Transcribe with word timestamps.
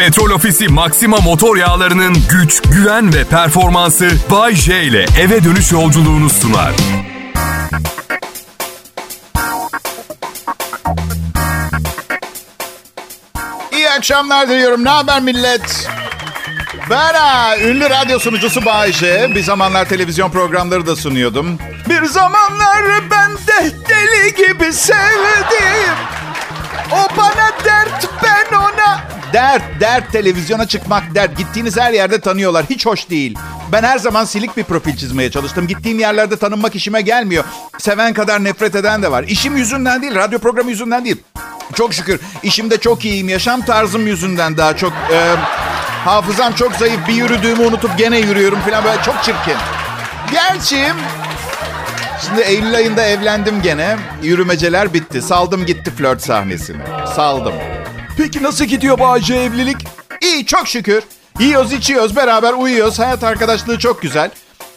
Petrol 0.00 0.30
Ofisi 0.30 0.68
Maxima 0.68 1.16
motor 1.16 1.56
yağlarının 1.56 2.16
güç, 2.30 2.62
güven 2.62 3.14
ve 3.14 3.24
performansı 3.24 4.10
Bay 4.30 4.54
J 4.54 4.82
ile 4.82 5.06
eve 5.20 5.44
dönüş 5.44 5.72
yolculuğunu 5.72 6.30
sunar. 6.30 6.72
İyi 13.72 13.90
akşamlar 13.90 14.48
diliyorum. 14.48 14.84
Ne 14.84 14.88
haber 14.88 15.20
millet? 15.20 15.88
Ben 16.90 17.14
ünlü 17.60 17.90
radyo 17.90 18.18
sunucusu 18.18 18.64
Bayşe. 18.64 19.30
Bir 19.34 19.42
zamanlar 19.42 19.88
televizyon 19.88 20.30
programları 20.30 20.86
da 20.86 20.96
sunuyordum. 20.96 21.58
Bir 21.88 22.04
zamanlar 22.04 22.84
ben 23.10 23.32
de 23.32 23.72
deli 23.88 24.34
gibi 24.34 24.72
sevdim. 24.72 25.94
O 26.92 27.16
bana 27.16 27.50
dert, 27.64 28.08
ben 28.22 28.49
ona... 28.80 29.00
Dert, 29.32 29.62
dert 29.80 30.12
televizyona 30.12 30.68
çıkmak 30.68 31.14
dert. 31.14 31.38
Gittiğiniz 31.38 31.76
her 31.76 31.92
yerde 31.92 32.20
tanıyorlar. 32.20 32.66
Hiç 32.70 32.86
hoş 32.86 33.10
değil. 33.10 33.38
Ben 33.72 33.82
her 33.82 33.98
zaman 33.98 34.24
silik 34.24 34.56
bir 34.56 34.64
profil 34.64 34.96
çizmeye 34.96 35.30
çalıştım. 35.30 35.66
Gittiğim 35.66 35.98
yerlerde 35.98 36.36
tanınmak 36.36 36.74
işime 36.74 37.00
gelmiyor. 37.00 37.44
Seven 37.78 38.14
kadar 38.14 38.44
nefret 38.44 38.74
eden 38.74 39.02
de 39.02 39.10
var. 39.10 39.24
İşim 39.28 39.56
yüzünden 39.56 40.02
değil, 40.02 40.14
radyo 40.14 40.38
programı 40.38 40.70
yüzünden 40.70 41.04
değil. 41.04 41.16
Çok 41.74 41.94
şükür 41.94 42.20
işimde 42.42 42.78
çok 42.78 43.04
iyiyim. 43.04 43.28
Yaşam 43.28 43.62
tarzım 43.62 44.06
yüzünden 44.06 44.56
daha 44.56 44.76
çok... 44.76 44.92
E, 44.92 45.34
hafızam 46.04 46.52
çok 46.52 46.72
zayıf. 46.72 47.08
Bir 47.08 47.14
yürüdüğümü 47.14 47.66
unutup 47.66 47.98
gene 47.98 48.18
yürüyorum 48.18 48.60
falan 48.60 48.84
böyle 48.84 49.02
çok 49.02 49.22
çirkin. 49.22 49.56
Gerçi 50.32 50.92
Şimdi 52.26 52.40
Eylül 52.40 52.74
ayında 52.74 53.02
evlendim 53.02 53.62
gene. 53.62 53.96
Yürümeceler 54.22 54.94
bitti. 54.94 55.22
Saldım 55.22 55.66
gitti 55.66 55.90
flört 55.90 56.22
sahnesini. 56.22 56.82
Saldım. 57.16 57.54
Peki 58.22 58.42
nasıl 58.42 58.64
gidiyor 58.64 58.98
Bağcı 58.98 59.34
evlilik? 59.34 59.76
İyi 60.20 60.46
çok 60.46 60.68
şükür. 60.68 61.02
Yiyoruz 61.38 61.72
içiyoruz 61.72 62.16
beraber 62.16 62.52
uyuyoruz. 62.52 62.98
Hayat 62.98 63.24
arkadaşlığı 63.24 63.78
çok 63.78 64.02
güzel. 64.02 64.30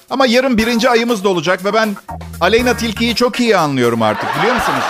Ama 0.09 0.26
yarın 0.26 0.58
birinci 0.58 0.90
ayımız 0.90 1.23
da 1.23 1.30
olacak 1.30 1.66
ve 1.66 1.73
ben 1.73 1.95
Aleyna 2.42 2.78
Tilki'yi 2.78 3.16
çok 3.16 3.40
iyi 3.40 3.58
anlıyorum 3.58 4.02
artık 4.02 4.30
biliyor 4.38 4.56
musunuz? 4.56 4.84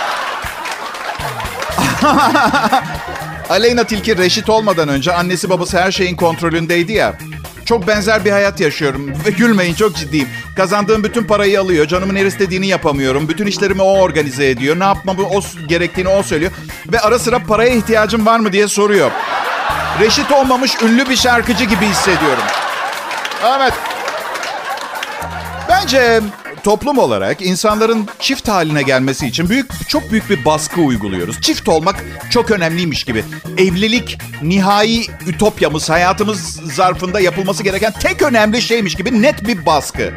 Aleyna 3.48 3.84
Tilki 3.84 4.18
reşit 4.18 4.50
olmadan 4.50 4.88
önce 4.88 5.14
annesi 5.14 5.50
babası 5.50 5.80
her 5.80 5.92
şeyin 5.92 6.16
kontrolündeydi 6.16 6.92
ya. 6.92 7.18
Çok 7.64 7.86
benzer 7.86 8.24
bir 8.24 8.30
hayat 8.30 8.60
yaşıyorum. 8.60 9.12
Ve 9.26 9.30
gülmeyin 9.30 9.74
çok 9.74 9.96
ciddiyim. 9.96 10.28
Kazandığım 10.56 11.04
bütün 11.04 11.24
parayı 11.24 11.60
alıyor. 11.60 11.86
Canımın 11.86 12.16
her 12.16 12.26
istediğini 12.26 12.66
yapamıyorum. 12.66 13.28
Bütün 13.28 13.46
işlerimi 13.46 13.82
o 13.82 13.98
organize 14.00 14.50
ediyor. 14.50 14.78
Ne 14.80 14.84
yapmamı 14.84 15.22
o 15.22 15.40
gerektiğini 15.68 16.08
o 16.08 16.22
söylüyor. 16.22 16.52
Ve 16.92 17.00
ara 17.00 17.18
sıra 17.18 17.38
paraya 17.38 17.74
ihtiyacım 17.74 18.26
var 18.26 18.38
mı 18.38 18.52
diye 18.52 18.68
soruyor. 18.68 19.10
Reşit 20.00 20.32
olmamış 20.32 20.82
ünlü 20.82 21.08
bir 21.08 21.16
şarkıcı 21.16 21.64
gibi 21.64 21.86
hissediyorum. 21.86 22.42
Evet. 23.58 23.72
Bence 25.68 26.20
toplum 26.64 26.98
olarak 26.98 27.42
insanların 27.42 28.08
çift 28.18 28.48
haline 28.48 28.82
gelmesi 28.82 29.26
için 29.26 29.48
büyük 29.48 29.88
çok 29.88 30.10
büyük 30.10 30.30
bir 30.30 30.44
baskı 30.44 30.80
uyguluyoruz. 30.80 31.40
Çift 31.40 31.68
olmak 31.68 32.04
çok 32.30 32.50
önemliymiş 32.50 33.04
gibi. 33.04 33.24
Evlilik 33.58 34.18
nihai 34.42 35.06
ütopyamız, 35.26 35.90
hayatımız 35.90 36.60
zarfında 36.74 37.20
yapılması 37.20 37.62
gereken 37.62 37.92
tek 37.92 38.22
önemli 38.22 38.62
şeymiş 38.62 38.94
gibi 38.94 39.22
net 39.22 39.46
bir 39.46 39.66
baskı. 39.66 40.12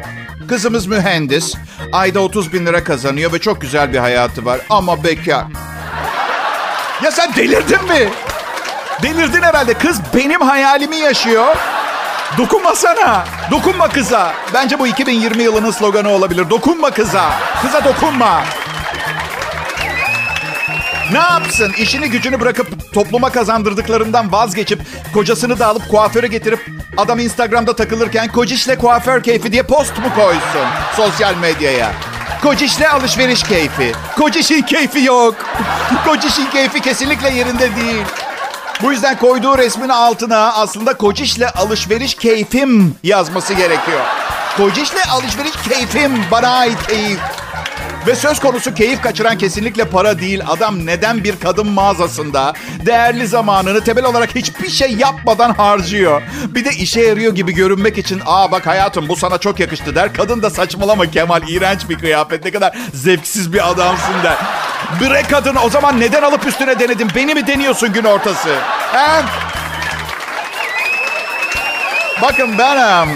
Kızımız 0.48 0.86
mühendis, 0.86 1.54
ayda 1.92 2.20
30 2.20 2.52
bin 2.52 2.66
lira 2.66 2.84
kazanıyor 2.84 3.32
ve 3.32 3.38
çok 3.38 3.60
güzel 3.60 3.92
bir 3.92 3.98
hayatı 3.98 4.44
var 4.44 4.60
ama 4.70 5.04
bekar. 5.04 5.44
Ya 7.04 7.10
sen 7.10 7.34
delirdin 7.34 7.84
mi? 7.84 8.08
Delirdin 9.02 9.42
herhalde. 9.42 9.74
Kız 9.74 10.00
benim 10.14 10.40
hayalimi 10.40 10.96
yaşıyor. 10.96 11.56
Dokunmasana. 12.36 13.24
Dokunma 13.50 13.88
kıza. 13.88 14.32
Bence 14.54 14.78
bu 14.78 14.86
2020 14.86 15.42
yılının 15.42 15.70
sloganı 15.70 16.08
olabilir. 16.08 16.50
Dokunma 16.50 16.90
kıza. 16.90 17.30
Kıza 17.62 17.84
dokunma. 17.84 18.42
Ne 21.12 21.18
yapsın? 21.18 21.72
İşini 21.78 22.10
gücünü 22.10 22.40
bırakıp 22.40 22.92
topluma 22.92 23.30
kazandırdıklarından 23.30 24.32
vazgeçip 24.32 24.80
kocasını 25.14 25.58
da 25.58 25.66
alıp 25.66 25.88
kuaföre 25.88 26.26
getirip 26.26 26.66
adam 26.96 27.18
Instagram'da 27.18 27.76
takılırken 27.76 28.28
kocişle 28.32 28.78
kuaför 28.78 29.22
keyfi 29.22 29.52
diye 29.52 29.62
post 29.62 29.98
mu 29.98 30.14
koysun 30.16 30.66
sosyal 30.96 31.34
medyaya? 31.34 31.92
Kocişle 32.42 32.88
alışveriş 32.88 33.42
keyfi. 33.42 33.92
Kocişin 34.16 34.62
keyfi 34.62 35.04
yok. 35.04 35.34
Kocişin 36.06 36.46
keyfi 36.50 36.80
kesinlikle 36.80 37.30
yerinde 37.30 37.76
değil. 37.76 38.04
Bu 38.82 38.92
yüzden 38.92 39.18
koyduğu 39.18 39.58
resmin 39.58 39.88
altına 39.88 40.52
aslında 40.52 40.94
Kociş'le 40.94 41.56
alışveriş 41.56 42.14
keyfim 42.14 42.94
yazması 43.02 43.54
gerekiyor. 43.54 44.00
Kociş'le 44.56 45.08
alışveriş 45.10 45.52
keyfim, 45.68 46.12
bana 46.30 46.48
ait 46.48 46.86
keyif. 46.86 47.20
Ve 48.06 48.14
söz 48.14 48.40
konusu 48.40 48.74
keyif 48.74 49.02
kaçıran 49.02 49.38
kesinlikle 49.38 49.84
para 49.84 50.18
değil. 50.18 50.42
Adam 50.48 50.86
neden 50.86 51.24
bir 51.24 51.40
kadın 51.40 51.66
mağazasında 51.66 52.52
değerli 52.86 53.26
zamanını 53.26 53.84
temel 53.84 54.04
olarak 54.04 54.34
hiçbir 54.34 54.68
şey 54.68 54.94
yapmadan 54.94 55.54
harcıyor? 55.54 56.22
Bir 56.48 56.64
de 56.64 56.70
işe 56.70 57.00
yarıyor 57.00 57.34
gibi 57.34 57.52
görünmek 57.52 57.98
için 57.98 58.22
aa 58.26 58.52
bak 58.52 58.66
hayatım 58.66 59.08
bu 59.08 59.16
sana 59.16 59.38
çok 59.38 59.60
yakıştı 59.60 59.94
der. 59.94 60.14
Kadın 60.14 60.42
da 60.42 60.50
saçmalama 60.50 61.10
Kemal 61.10 61.48
iğrenç 61.48 61.88
bir 61.88 61.98
kıyafet 61.98 62.44
ne 62.44 62.50
kadar 62.50 62.76
zevksiz 62.94 63.52
bir 63.52 63.70
adamsın 63.70 64.14
der. 64.24 64.36
Bre 65.00 65.22
kadın 65.22 65.56
o 65.64 65.70
zaman 65.70 66.00
neden 66.00 66.22
alıp 66.22 66.46
üstüne 66.46 66.78
denedin? 66.78 67.08
Beni 67.16 67.34
mi 67.34 67.46
deniyorsun 67.46 67.92
gün 67.92 68.04
ortası? 68.04 68.48
He? 68.92 69.22
Bakın 72.22 72.58
ben... 72.58 73.08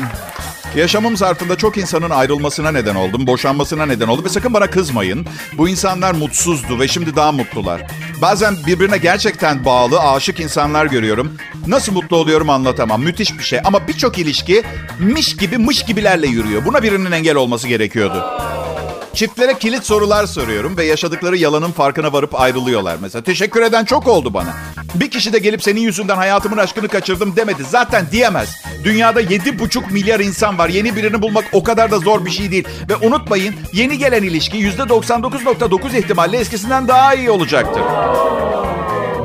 Yaşamım 0.77 1.17
zarfında 1.17 1.57
çok 1.57 1.77
insanın 1.77 2.11
ayrılmasına 2.11 2.71
neden 2.71 2.95
oldum, 2.95 3.27
boşanmasına 3.27 3.87
neden 3.87 4.09
oldum 4.09 4.25
ve 4.25 4.29
sakın 4.29 4.55
bana 4.55 4.71
kızmayın. 4.71 5.27
Bu 5.53 5.69
insanlar 5.69 6.15
mutsuzdu 6.15 6.81
ve 6.81 6.89
şimdi 6.89 7.17
daha 7.17 7.33
mutlular. 7.33 7.83
Bazen 8.23 8.57
birbirine 8.67 8.99
gerçekten 8.99 9.65
bağlı, 9.65 10.01
aşık 10.01 10.41
insanlar 10.41 10.87
görüyorum. 10.87 11.37
Nasıl 11.67 11.93
mutlu 11.93 12.17
oluyorum 12.17 12.51
anlatamam. 12.51 13.03
Müthiş 13.03 13.39
bir 13.39 13.45
şey. 13.45 13.61
Ama 13.65 13.89
birçok 13.89 14.19
ilişki 14.19 14.63
miş 14.99 15.37
gibi 15.37 15.59
mış 15.59 15.83
gibilerle 15.83 16.27
yürüyor. 16.27 16.65
Buna 16.65 16.83
birinin 16.83 17.13
engel 17.13 17.37
olması 17.37 17.69
gerekiyordu. 17.69 18.25
Çiftlere 19.15 19.59
kilit 19.59 19.85
sorular 19.85 20.27
soruyorum 20.27 20.77
ve 20.77 20.85
yaşadıkları 20.85 21.37
yalanın 21.37 21.73
farkına 21.73 22.13
varıp 22.13 22.41
ayrılıyorlar 22.41 22.97
mesela. 23.01 23.23
Teşekkür 23.23 23.63
eden 23.63 23.85
çok 23.85 24.09
oldu 24.09 24.35
bana. 24.35 24.55
Bir 24.95 25.11
kişi 25.11 25.33
de 25.33 25.39
gelip 25.39 25.63
senin 25.63 25.81
yüzünden 25.81 26.17
hayatımın 26.17 26.57
aşkını 26.57 26.89
kaçırdım 26.89 27.37
demedi. 27.37 27.65
Zaten 27.71 28.07
diyemez. 28.13 28.49
Dünyada 28.85 29.23
7,5 29.23 29.93
milyar 29.93 30.21
insan 30.21 30.59
var. 30.59 30.69
Yeni 30.69 30.97
birini 30.97 31.23
bulmak 31.23 31.45
o 31.53 31.63
kadar 31.63 31.91
da 31.91 31.99
zor 31.99 32.25
bir 32.25 32.31
şey 32.31 32.51
değil. 32.51 32.69
Ve 32.89 32.97
unutmayın 32.97 33.55
yeni 33.73 33.99
gelen 33.99 34.23
ilişki 34.23 34.59
%99.9 34.59 35.99
ihtimalle 35.99 36.39
eskisinden 36.39 36.89
daha 36.89 37.15
iyi 37.15 37.31
olacaktır. 37.31 37.83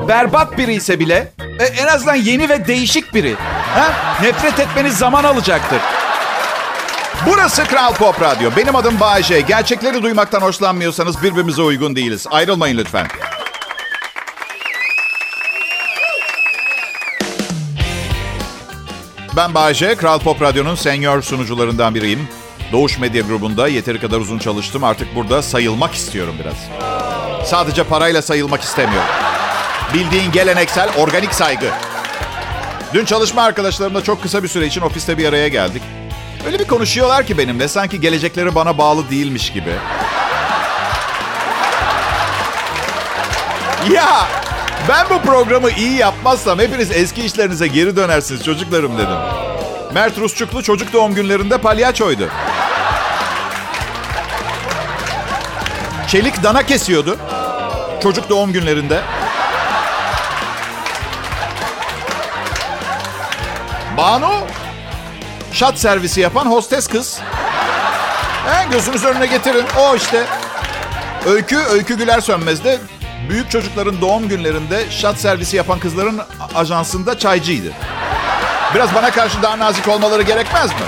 Berbat 0.08 0.58
biri 0.58 0.74
ise 0.74 1.00
bile 1.00 1.32
e, 1.60 1.66
en 1.66 1.88
azından 1.88 2.16
yeni 2.16 2.50
ve 2.50 2.68
değişik 2.68 3.14
biri. 3.14 3.36
Ha? 3.74 4.18
Nefret 4.22 4.60
etmeniz 4.60 4.98
zaman 4.98 5.24
alacaktır. 5.24 5.80
Burası 7.26 7.64
Kral 7.64 7.94
Pop 7.94 8.22
Radyo. 8.22 8.52
Benim 8.58 8.76
adım 8.76 9.00
Bayece. 9.00 9.42
Gerçekleri 9.42 10.04
duymaktan 10.04 10.42
hoşlanmıyorsanız 10.42 11.24
birbirimize 11.24 11.62
uygun 11.62 11.96
değiliz. 11.96 12.26
Ayrılmayın 12.32 12.78
lütfen. 12.78 13.08
Ben 19.38 19.54
Bayece. 19.54 19.96
Kral 19.96 20.20
Pop 20.20 20.42
Radyo'nun 20.42 20.76
senior 20.76 21.22
sunucularından 21.22 21.96
biriyim. 21.96 22.28
Doğuş 22.72 23.00
Medya 23.00 23.22
Grubu'nda 23.22 23.68
yeteri 23.68 24.00
kadar 24.00 24.18
uzun 24.18 24.40
çalıştım. 24.40 24.84
Artık 24.84 25.16
burada 25.16 25.42
sayılmak 25.42 25.94
istiyorum 25.94 26.36
biraz. 26.40 26.56
Sadece 27.50 27.84
parayla 27.84 28.22
sayılmak 28.22 28.62
istemiyorum. 28.62 29.10
Bildiğin 29.94 30.32
geleneksel 30.32 30.90
organik 30.98 31.34
saygı. 31.34 31.70
Dün 32.94 33.06
çalışma 33.06 33.42
arkadaşlarımla 33.42 34.04
çok 34.04 34.24
kısa 34.24 34.44
bir 34.44 34.48
süre 34.48 34.66
için 34.66 34.82
ofiste 34.82 35.18
bir 35.18 35.26
araya 35.26 35.48
geldik. 35.48 35.82
Öyle 36.46 36.60
bir 36.60 36.68
konuşuyorlar 36.68 37.26
ki 37.26 37.38
benimle 37.38 37.68
sanki 37.68 38.02
gelecekleri 38.02 38.56
bana 38.56 38.78
bağlı 38.78 39.10
değilmiş 39.10 39.54
gibi. 39.54 39.74
Ya 43.92 44.28
ben 44.90 45.06
bu 45.10 45.22
programı 45.22 45.70
iyi 45.70 45.94
yapmazsam 45.94 46.60
hepiniz 46.60 46.92
eski 46.92 47.26
işlerinize 47.26 47.68
geri 47.68 47.96
dönersiniz 47.96 48.44
çocuklarım 48.44 48.98
dedim. 48.98 49.18
Mert 49.94 50.18
Rusçuklu 50.18 50.64
çocuk 50.64 50.94
doğum 50.94 51.16
günlerinde 51.16 51.58
palyaçoydu. 51.58 52.30
Çelik 56.08 56.44
dana 56.44 56.64
kesiyordu. 56.64 57.18
Çocuk 58.04 58.30
doğum 58.30 58.54
günlerinde. 58.54 59.02
Banu 63.98 64.32
şat 65.58 65.80
servisi 65.80 66.22
yapan 66.22 66.46
hostes 66.46 66.88
kız. 66.88 67.20
He, 68.46 68.70
gözünüz 68.72 69.06
önüne 69.06 69.26
getirin. 69.26 69.66
O 69.80 69.96
işte. 69.96 70.24
Öykü, 71.26 71.58
Öykü 71.58 71.98
Güler 71.98 72.20
Sönmez 72.20 72.64
de 72.64 72.80
büyük 73.30 73.52
çocukların 73.52 74.02
doğum 74.02 74.30
günlerinde 74.30 74.86
şat 74.90 75.20
servisi 75.20 75.58
yapan 75.58 75.80
kızların 75.80 76.22
ajansında 76.56 77.20
çaycıydı. 77.20 77.72
Biraz 78.76 78.96
bana 78.96 79.12
karşı 79.12 79.42
daha 79.42 79.60
nazik 79.60 79.88
olmaları 79.88 80.22
gerekmez 80.22 80.70
mi? 80.70 80.88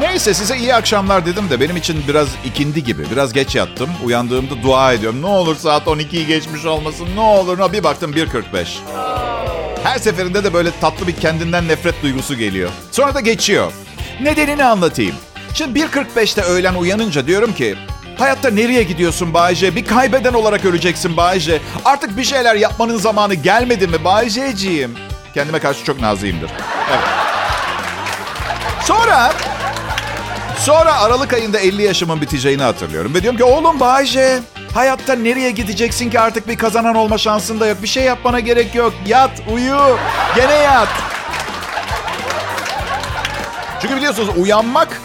Neyse 0.00 0.34
size 0.34 0.56
iyi 0.56 0.74
akşamlar 0.74 1.26
dedim 1.26 1.50
de 1.50 1.60
benim 1.60 1.76
için 1.76 2.04
biraz 2.08 2.28
ikindi 2.44 2.84
gibi. 2.84 3.10
Biraz 3.10 3.32
geç 3.32 3.54
yattım. 3.54 3.90
Uyandığımda 4.04 4.62
dua 4.62 4.92
ediyorum. 4.92 5.22
Ne 5.22 5.26
olur 5.26 5.56
saat 5.56 5.86
12'yi 5.86 6.26
geçmiş 6.26 6.64
olmasın. 6.64 7.08
Ne 7.14 7.20
olur. 7.20 7.58
No, 7.58 7.72
bir 7.72 7.84
baktım 7.84 8.12
1.45. 8.12 9.31
Her 9.84 9.98
seferinde 9.98 10.44
de 10.44 10.54
böyle 10.54 10.70
tatlı 10.80 11.06
bir 11.06 11.16
kendinden 11.16 11.68
nefret 11.68 12.02
duygusu 12.02 12.34
geliyor. 12.34 12.70
Sonra 12.90 13.14
da 13.14 13.20
geçiyor. 13.20 13.72
Nedenini 14.22 14.64
anlatayım. 14.64 15.14
Şimdi 15.54 15.80
1.45'te 15.80 16.42
öğlen 16.42 16.74
uyanınca 16.74 17.26
diyorum 17.26 17.54
ki... 17.54 17.76
Hayatta 18.18 18.50
nereye 18.50 18.82
gidiyorsun 18.82 19.34
Bayce? 19.34 19.76
Bir 19.76 19.84
kaybeden 19.84 20.32
olarak 20.32 20.64
öleceksin 20.64 21.16
Bayce. 21.16 21.60
Artık 21.84 22.16
bir 22.16 22.24
şeyler 22.24 22.54
yapmanın 22.54 22.96
zamanı 22.96 23.34
gelmedi 23.34 23.86
mi 23.86 24.04
Bayce'ciğim? 24.04 24.94
Kendime 25.34 25.58
karşı 25.58 25.84
çok 25.84 26.00
naziyimdir. 26.00 26.50
Evet. 26.90 27.04
Sonra 28.84 29.32
Sonra 30.58 31.00
Aralık 31.00 31.32
ayında 31.32 31.58
50 31.58 31.82
yaşımın 31.82 32.20
biteceğini 32.20 32.62
hatırlıyorum. 32.62 33.14
Ve 33.14 33.22
diyorum 33.22 33.38
ki 33.38 33.44
oğlum 33.44 33.80
Bayce 33.80 34.40
hayatta 34.74 35.14
nereye 35.14 35.50
gideceksin 35.50 36.10
ki 36.10 36.20
artık 36.20 36.48
bir 36.48 36.56
kazanan 36.56 36.94
olma 36.94 37.18
şansın 37.18 37.60
da 37.60 37.66
yok. 37.66 37.82
Bir 37.82 37.88
şey 37.88 38.04
yapmana 38.04 38.40
gerek 38.40 38.74
yok. 38.74 38.92
Yat, 39.06 39.30
uyu, 39.52 39.98
gene 40.36 40.54
yat. 40.54 40.88
Çünkü 43.82 43.96
biliyorsunuz 43.96 44.28
uyanmak 44.36 45.00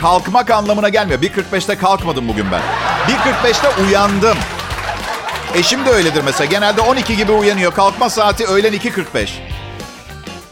kalkmak 0.00 0.50
anlamına 0.50 0.88
gelmiyor. 0.88 1.22
1.45'te 1.22 1.78
kalkmadım 1.78 2.28
bugün 2.28 2.46
ben. 2.52 2.62
1.45'te 3.14 3.82
uyandım. 3.82 4.38
Eşim 5.54 5.86
de 5.86 5.90
öyledir 5.90 6.22
mesela. 6.24 6.44
Genelde 6.50 6.80
12 6.80 7.16
gibi 7.16 7.32
uyanıyor. 7.32 7.74
Kalkma 7.74 8.10
saati 8.10 8.46
öğlen 8.46 8.72
2.45. 8.72 9.28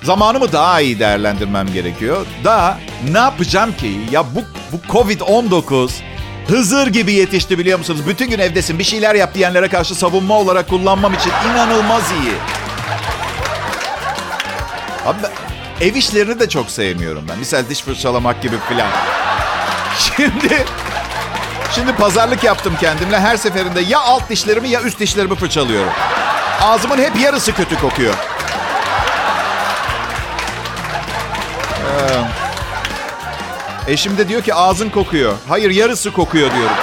Zamanımı 0.02 0.52
daha 0.52 0.80
iyi 0.80 0.98
değerlendirmem 0.98 1.72
gerekiyor. 1.72 2.26
Daha 2.44 2.78
ne 3.12 3.18
yapacağım 3.18 3.72
ki? 3.72 4.00
Ya 4.10 4.24
bu, 4.34 4.42
bu 4.72 4.92
Covid-19 4.92 5.90
Hızır 6.50 6.87
gibi 6.87 7.12
yetişti 7.12 7.58
biliyor 7.58 7.79
musunuz? 7.79 8.00
Bütün 8.06 8.31
gün 8.31 8.38
evdesin 8.38 8.79
bir 8.79 8.85
şeyler 8.85 9.14
yap 9.14 9.35
diyenlere 9.35 9.69
karşı 9.69 9.94
savunma 9.94 10.38
olarak 10.38 10.69
kullanmam 10.69 11.14
için 11.14 11.32
inanılmaz 11.50 12.02
iyi. 12.23 12.35
Abi 15.06 15.19
ben, 15.23 15.87
ev 15.87 15.94
işlerini 15.94 16.41
de 16.41 16.49
çok 16.49 16.70
sevmiyorum 16.70 17.25
ben. 17.29 17.38
Misal 17.38 17.69
diş 17.69 17.82
fırçalamak 17.82 18.43
gibi 18.43 18.56
filan. 18.69 18.88
Şimdi 19.99 20.64
şimdi 21.75 21.93
pazarlık 21.93 22.44
yaptım 22.44 22.75
kendimle. 22.81 23.20
Her 23.20 23.37
seferinde 23.37 23.81
ya 23.81 24.00
alt 24.00 24.31
dişlerimi 24.31 24.69
ya 24.69 24.82
üst 24.82 25.00
dişlerimi 25.00 25.35
fırçalıyorum. 25.35 25.93
Ağzımın 26.61 26.99
hep 26.99 27.20
yarısı 27.20 27.55
kötü 27.55 27.81
kokuyor. 27.81 28.14
Eşim 33.88 34.19
de 34.19 34.29
diyor 34.29 34.43
ki 34.43 34.55
ağzın 34.55 34.91
kokuyor. 34.91 35.35
Hayır 35.49 35.71
yarısı 35.71 36.12
kokuyor 36.12 36.50
diyorum. 36.55 36.77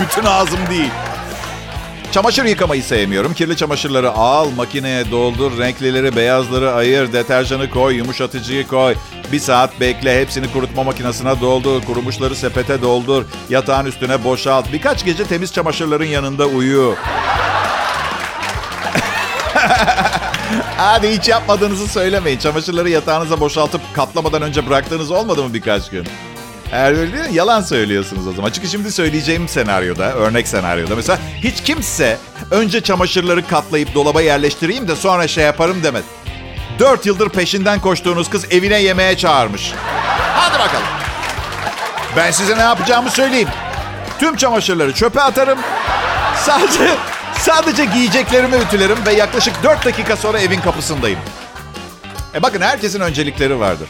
Bütün 0.00 0.24
ağzım 0.24 0.60
değil. 0.70 0.90
Çamaşır 2.12 2.44
yıkamayı 2.44 2.82
sevmiyorum. 2.82 3.34
Kirli 3.34 3.56
çamaşırları 3.56 4.10
al, 4.10 4.50
makineye 4.56 5.10
doldur, 5.10 5.58
renklileri, 5.58 6.16
beyazları 6.16 6.72
ayır, 6.72 7.12
deterjanı 7.12 7.70
koy, 7.70 7.94
yumuşatıcıyı 7.96 8.66
koy. 8.66 8.94
Bir 9.32 9.38
saat 9.38 9.80
bekle, 9.80 10.20
hepsini 10.20 10.52
kurutma 10.52 10.82
makinesine 10.82 11.40
doldur, 11.40 11.82
kurumuşları 11.82 12.36
sepete 12.36 12.82
doldur, 12.82 13.24
yatağın 13.48 13.86
üstüne 13.86 14.24
boşalt. 14.24 14.72
Birkaç 14.72 15.04
gece 15.04 15.24
temiz 15.24 15.52
çamaşırların 15.52 16.04
yanında 16.04 16.46
uyu. 16.46 16.96
Hadi 20.76 21.10
hiç 21.10 21.28
yapmadığınızı 21.28 21.88
söylemeyin. 21.88 22.38
Çamaşırları 22.38 22.90
yatağınıza 22.90 23.40
boşaltıp 23.40 23.80
katlamadan 23.94 24.42
önce 24.42 24.66
bıraktığınız 24.66 25.10
olmadı 25.10 25.42
mı 25.42 25.54
birkaç 25.54 25.90
gün? 25.90 26.06
Eğer 26.72 26.98
öyle 26.98 27.12
değil 27.12 27.34
yalan 27.34 27.60
söylüyorsunuz 27.60 28.26
o 28.26 28.32
zaman. 28.32 28.50
Çünkü 28.50 28.68
şimdi 28.68 28.92
söyleyeceğim 28.92 29.48
senaryoda, 29.48 30.12
örnek 30.12 30.48
senaryoda 30.48 30.96
mesela 30.96 31.18
hiç 31.40 31.62
kimse 31.62 32.18
önce 32.50 32.80
çamaşırları 32.80 33.46
katlayıp 33.46 33.94
dolaba 33.94 34.22
yerleştireyim 34.22 34.88
de 34.88 34.96
sonra 34.96 35.28
şey 35.28 35.44
yaparım 35.44 35.82
demedi. 35.82 36.04
Dört 36.78 37.06
yıldır 37.06 37.28
peşinden 37.28 37.80
koştuğunuz 37.80 38.30
kız 38.30 38.52
evine 38.52 38.82
yemeğe 38.82 39.16
çağırmış. 39.16 39.72
Hadi 40.34 40.58
bakalım. 40.58 40.86
Ben 42.16 42.30
size 42.30 42.56
ne 42.56 42.62
yapacağımı 42.62 43.10
söyleyeyim. 43.10 43.48
Tüm 44.18 44.36
çamaşırları 44.36 44.92
çöpe 44.92 45.20
atarım. 45.20 45.58
Sadece 46.36 46.90
Sadece 47.38 47.84
giyeceklerimi 47.84 48.56
ütülerim 48.56 48.98
ve 49.06 49.12
yaklaşık 49.12 49.62
4 49.62 49.84
dakika 49.84 50.16
sonra 50.16 50.38
evin 50.40 50.60
kapısındayım. 50.60 51.18
E 52.34 52.42
bakın 52.42 52.60
herkesin 52.60 53.00
öncelikleri 53.00 53.60
vardır. 53.60 53.88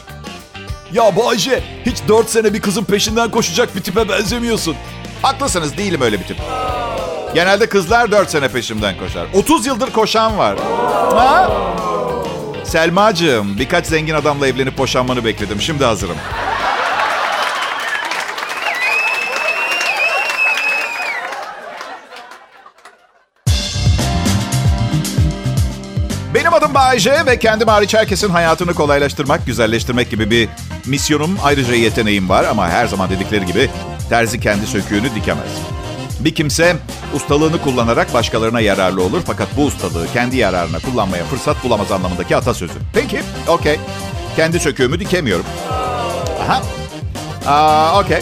Ya 0.93 1.15
Bayce 1.15 1.63
hiç 1.85 1.97
4 2.07 2.29
sene 2.29 2.53
bir 2.53 2.61
kızın 2.61 2.83
peşinden 2.83 3.31
koşacak 3.31 3.75
bir 3.75 3.81
tipe 3.81 4.09
benzemiyorsun. 4.09 4.75
Haklısınız 5.21 5.77
değilim 5.77 6.01
öyle 6.01 6.19
bir 6.19 6.25
tip. 6.27 6.37
Genelde 7.33 7.69
kızlar 7.69 8.11
4 8.11 8.29
sene 8.29 8.47
peşimden 8.47 8.97
koşar. 8.97 9.27
30 9.33 9.65
yıldır 9.65 9.91
koşan 9.91 10.37
var. 10.37 10.57
Ha? 11.15 11.51
Selmacığım 12.63 13.59
birkaç 13.59 13.85
zengin 13.85 14.13
adamla 14.13 14.47
evlenip 14.47 14.77
boşanmanı 14.77 15.25
bekledim. 15.25 15.61
Şimdi 15.61 15.85
hazırım. 15.85 16.15
Adım 26.95 27.05
Bayece 27.05 27.25
ve 27.25 27.39
kendim 27.39 27.67
hariç 27.67 27.93
herkesin 27.93 28.29
hayatını 28.29 28.73
kolaylaştırmak, 28.73 29.45
güzelleştirmek 29.45 30.09
gibi 30.09 30.31
bir 30.31 30.49
misyonum, 30.85 31.37
ayrıca 31.43 31.75
yeteneğim 31.75 32.29
var 32.29 32.43
ama 32.43 32.69
her 32.69 32.87
zaman 32.87 33.09
dedikleri 33.09 33.45
gibi 33.45 33.69
terzi 34.09 34.39
kendi 34.39 34.67
söküğünü 34.67 35.15
dikemez. 35.15 35.49
Bir 36.19 36.35
kimse 36.35 36.75
ustalığını 37.13 37.61
kullanarak 37.61 38.13
başkalarına 38.13 38.59
yararlı 38.59 39.03
olur 39.03 39.21
fakat 39.25 39.47
bu 39.57 39.65
ustalığı 39.65 40.07
kendi 40.13 40.37
yararına 40.37 40.79
kullanmaya 40.79 41.25
fırsat 41.25 41.63
bulamaz 41.63 41.91
anlamındaki 41.91 42.35
atasözü. 42.35 42.79
Peki, 42.93 43.21
okey. 43.47 43.79
Kendi 44.35 44.59
söküğümü 44.59 44.99
dikemiyorum. 44.99 45.45
Aha. 46.41 46.61
Aa, 47.47 48.01
okey. 48.01 48.19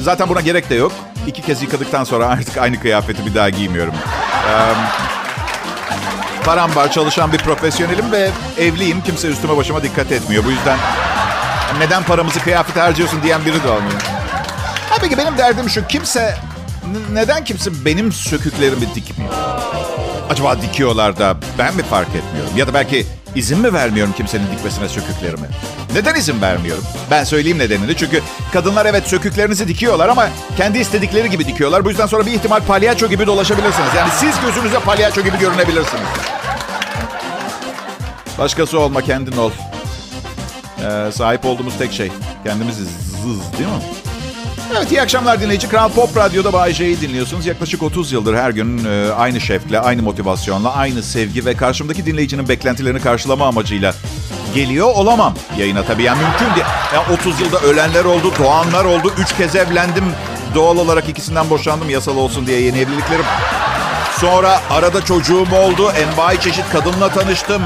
Zaten 0.00 0.28
buna 0.28 0.40
gerek 0.40 0.70
de 0.70 0.74
yok. 0.74 0.92
İki 1.26 1.42
kez 1.42 1.62
yıkadıktan 1.62 2.04
sonra 2.04 2.26
artık 2.38 2.56
aynı 2.56 2.80
kıyafeti 2.80 3.26
bir 3.26 3.34
daha 3.34 3.50
giymiyorum. 3.50 3.94
Um, 3.94 4.76
Param 6.46 6.76
var, 6.76 6.92
çalışan 6.92 7.32
bir 7.32 7.38
profesyonelim 7.38 8.12
ve 8.12 8.30
evliyim. 8.58 9.02
Kimse 9.02 9.28
üstüme 9.28 9.56
başıma 9.56 9.82
dikkat 9.82 10.12
etmiyor. 10.12 10.44
Bu 10.44 10.50
yüzden 10.50 10.78
neden 11.78 12.02
paramızı 12.02 12.40
kıyafete 12.40 12.80
harcıyorsun 12.80 13.22
diyen 13.22 13.44
biri 13.44 13.62
de 13.62 13.68
olmuyor. 13.68 14.00
Ha 14.90 14.96
peki 15.00 15.18
benim 15.18 15.38
derdim 15.38 15.70
şu. 15.70 15.86
Kimse, 15.86 16.36
neden 17.12 17.44
kimse 17.44 17.84
benim 17.84 18.12
söküklerimi 18.12 18.94
dikmiyor? 18.94 19.32
Acaba 20.30 20.62
dikiyorlar 20.62 21.18
da 21.18 21.36
ben 21.58 21.76
mi 21.76 21.82
fark 21.82 22.08
etmiyorum? 22.08 22.56
Ya 22.56 22.66
da 22.66 22.74
belki 22.74 23.06
izin 23.34 23.58
mi 23.58 23.72
vermiyorum 23.72 24.14
kimsenin 24.16 24.46
dikmesine 24.56 24.88
söküklerimi? 24.88 25.46
Neden 25.94 26.14
izin 26.14 26.42
vermiyorum? 26.42 26.84
Ben 27.10 27.24
söyleyeyim 27.24 27.58
nedenini. 27.58 27.96
Çünkü 27.96 28.22
kadınlar 28.52 28.86
evet 28.86 29.06
söküklerinizi 29.08 29.68
dikiyorlar 29.68 30.08
ama 30.08 30.28
kendi 30.56 30.78
istedikleri 30.78 31.30
gibi 31.30 31.46
dikiyorlar. 31.46 31.84
Bu 31.84 31.88
yüzden 31.88 32.06
sonra 32.06 32.26
bir 32.26 32.32
ihtimal 32.32 32.60
palyaço 32.60 33.08
gibi 33.08 33.26
dolaşabilirsiniz. 33.26 33.94
Yani 33.96 34.10
siz 34.20 34.34
gözünüze 34.46 34.78
palyaço 34.78 35.20
gibi 35.20 35.38
görünebilirsiniz. 35.38 36.08
Başkası 38.38 38.78
olma, 38.78 39.02
kendin 39.02 39.36
ol. 39.36 39.50
Ee, 40.78 41.12
sahip 41.12 41.44
olduğumuz 41.44 41.78
tek 41.78 41.92
şey. 41.92 42.12
Kendimizi 42.44 42.84
zız 42.84 43.52
değil 43.58 43.68
mi? 43.68 43.82
Evet 44.76 44.92
iyi 44.92 45.02
akşamlar 45.02 45.40
dinleyici. 45.40 45.68
Kral 45.68 45.88
Pop 45.88 46.16
Radyo'da 46.16 46.52
Bay 46.52 46.72
J'yi 46.72 47.00
dinliyorsunuz. 47.00 47.46
Yaklaşık 47.46 47.82
30 47.82 48.12
yıldır 48.12 48.34
her 48.34 48.50
gün 48.50 48.84
e, 48.84 49.12
aynı 49.12 49.40
şefle, 49.40 49.80
aynı 49.80 50.02
motivasyonla, 50.02 50.74
aynı 50.74 51.02
sevgi 51.02 51.44
ve 51.44 51.54
karşımdaki 51.54 52.06
dinleyicinin 52.06 52.48
beklentilerini 52.48 53.00
karşılama 53.00 53.46
amacıyla 53.46 53.94
geliyor 54.54 54.86
olamam 54.94 55.34
yayına 55.58 55.82
tabii. 55.82 56.02
Yani 56.02 56.18
mümkün 56.22 56.54
değil. 56.56 56.66
Yani 56.94 57.14
30 57.14 57.40
yılda 57.40 57.58
ölenler 57.58 58.04
oldu, 58.04 58.32
doğanlar 58.38 58.84
oldu. 58.84 59.12
3 59.18 59.36
kez 59.36 59.56
evlendim. 59.56 60.04
Doğal 60.54 60.76
olarak 60.76 61.08
ikisinden 61.08 61.50
boşandım 61.50 61.90
yasal 61.90 62.16
olsun 62.16 62.46
diye 62.46 62.60
yeni 62.60 62.78
evliliklerim. 62.78 63.24
Sonra 64.20 64.60
arada 64.70 65.04
çocuğum 65.04 65.46
oldu. 65.54 65.90
Envai 65.90 66.40
çeşit 66.40 66.68
kadınla 66.72 67.08
tanıştım. 67.08 67.62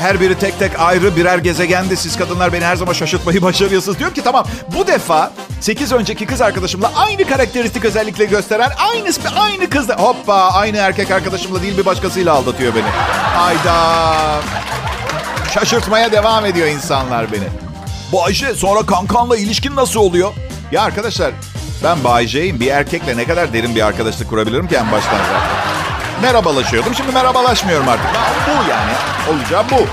Her 0.00 0.20
biri 0.20 0.38
tek 0.38 0.58
tek 0.58 0.80
ayrı 0.80 1.16
birer 1.16 1.38
gezegendi. 1.38 1.96
Siz 1.96 2.16
kadınlar 2.16 2.52
beni 2.52 2.64
her 2.64 2.76
zaman 2.76 2.92
şaşırtmayı 2.92 3.42
başarıyorsunuz. 3.42 3.98
Diyorum 3.98 4.14
ki 4.14 4.22
tamam 4.24 4.46
bu 4.76 4.86
defa 4.86 5.32
8 5.60 5.92
önceki 5.92 6.26
kız 6.26 6.40
arkadaşımla 6.40 6.92
aynı 6.96 7.24
karakteristik 7.24 7.84
özellikleri 7.84 8.28
gösteren 8.28 8.70
aynı 8.92 9.08
aynı 9.36 9.70
kızla 9.70 9.96
hoppa 9.98 10.34
aynı 10.34 10.76
erkek 10.76 11.10
arkadaşımla 11.10 11.62
değil 11.62 11.78
bir 11.78 11.84
başkasıyla 11.84 12.34
aldatıyor 12.34 12.74
beni. 12.74 12.84
Ayda. 13.38 13.84
Şaşırtmaya 15.54 16.12
devam 16.12 16.44
ediyor 16.44 16.68
insanlar 16.68 17.32
beni. 17.32 17.48
Bu 18.12 18.24
Ayşe 18.24 18.54
sonra 18.54 18.86
kankanla 18.86 19.36
ilişkin 19.36 19.76
nasıl 19.76 20.00
oluyor? 20.00 20.32
Ya 20.72 20.82
arkadaşlar 20.82 21.32
Ben 21.84 22.04
Bay 22.04 22.26
J'yim. 22.26 22.60
Bir 22.60 22.66
erkekle 22.66 23.16
ne 23.16 23.24
kadar 23.24 23.52
derin 23.52 23.74
bir 23.74 23.86
arkadaşlık 23.86 24.28
kurabilirim 24.28 24.68
ki 24.68 24.76
en 24.76 24.92
baştan 24.92 25.18
zaten. 25.18 25.77
Merhabalaşıyordum. 26.22 26.94
Şimdi 26.94 27.12
merhabalaşmıyorum 27.12 27.88
artık. 27.88 28.06
Bu 28.46 28.70
yani. 28.70 28.92
Olacağı 29.30 29.64
bu. 29.70 29.86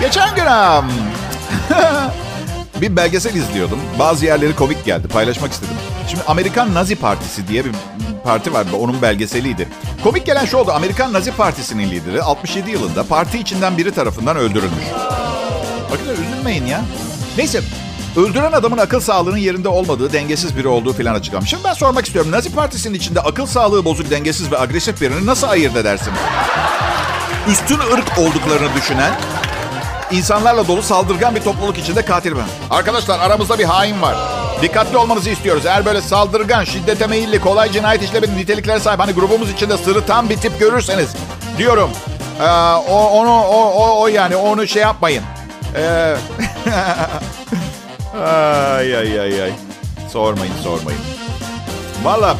Geçen 0.00 0.34
gün 0.34 0.44
bir 2.80 2.96
belgesel 2.96 3.34
izliyordum. 3.34 3.78
Bazı 3.98 4.26
yerleri 4.26 4.56
komik 4.56 4.84
geldi. 4.84 5.08
Paylaşmak 5.08 5.52
istedim. 5.52 5.74
Şimdi 6.08 6.22
Amerikan 6.26 6.74
Nazi 6.74 6.96
Partisi 6.96 7.48
diye 7.48 7.64
bir 7.64 7.72
parti 8.24 8.52
var. 8.52 8.66
Onun 8.80 9.02
belgeseliydi. 9.02 9.68
Komik 10.04 10.26
gelen 10.26 10.44
şu 10.44 10.56
oldu. 10.56 10.72
Amerikan 10.72 11.12
Nazi 11.12 11.32
Partisi'nin 11.32 11.90
lideri 11.90 12.22
67 12.22 12.70
yılında 12.70 13.04
parti 13.04 13.38
içinden 13.38 13.78
biri 13.78 13.94
tarafından 13.94 14.36
öldürülmüş. 14.36 14.84
Bakın 15.90 16.22
üzülmeyin 16.22 16.66
ya. 16.66 16.80
Neyse 17.38 17.60
öldüren 18.16 18.52
adamın 18.52 18.78
akıl 18.78 19.00
sağlığının 19.00 19.36
yerinde 19.36 19.68
olmadığı, 19.68 20.12
dengesiz 20.12 20.56
biri 20.56 20.68
olduğu 20.68 20.92
filan 20.92 21.14
açıklamış. 21.14 21.50
Şimdi 21.50 21.64
ben 21.64 21.72
sormak 21.72 22.06
istiyorum. 22.06 22.32
Nazi 22.32 22.52
Partisi'nin 22.54 22.94
içinde 22.94 23.20
akıl 23.20 23.46
sağlığı 23.46 23.84
bozuk, 23.84 24.10
dengesiz 24.10 24.52
ve 24.52 24.58
agresif 24.58 25.00
birini 25.00 25.26
nasıl 25.26 25.48
ayırt 25.48 25.76
edersiniz? 25.76 26.18
Üstün 27.48 27.78
ırk 27.78 28.18
olduklarını 28.18 28.74
düşünen, 28.76 29.12
insanlarla 30.10 30.68
dolu 30.68 30.82
saldırgan 30.82 31.34
bir 31.34 31.40
topluluk 31.40 31.78
içinde 31.78 32.04
katil 32.04 32.32
ben. 32.32 32.76
Arkadaşlar 32.76 33.18
aramızda 33.18 33.58
bir 33.58 33.64
hain 33.64 34.02
var. 34.02 34.16
Dikkatli 34.62 34.96
olmanızı 34.96 35.30
istiyoruz. 35.30 35.66
Eğer 35.66 35.84
böyle 35.84 36.00
saldırgan, 36.00 36.64
şiddete 36.64 37.06
meyilli, 37.06 37.40
kolay 37.40 37.72
cinayet 37.72 38.02
işlemenin 38.02 38.38
niteliklere 38.38 38.80
sahip 38.80 39.00
hani 39.00 39.12
grubumuz 39.12 39.50
içinde 39.50 39.76
sırıtan 39.76 40.30
bir 40.30 40.36
tip 40.36 40.60
görürseniz 40.60 41.08
diyorum. 41.58 41.90
Ee, 42.40 42.44
o, 42.88 43.08
onu 43.10 43.30
o, 43.30 43.70
o, 43.72 44.00
o 44.00 44.08
yani 44.08 44.36
onu 44.36 44.66
şey 44.66 44.82
yapmayın. 44.82 45.22
Ee, 45.76 46.16
ay 48.14 48.96
ay 48.96 49.20
ay 49.20 49.42
ay. 49.42 49.52
Sormayın 50.12 50.54
sormayın. 50.62 51.00
Valla 52.02 52.36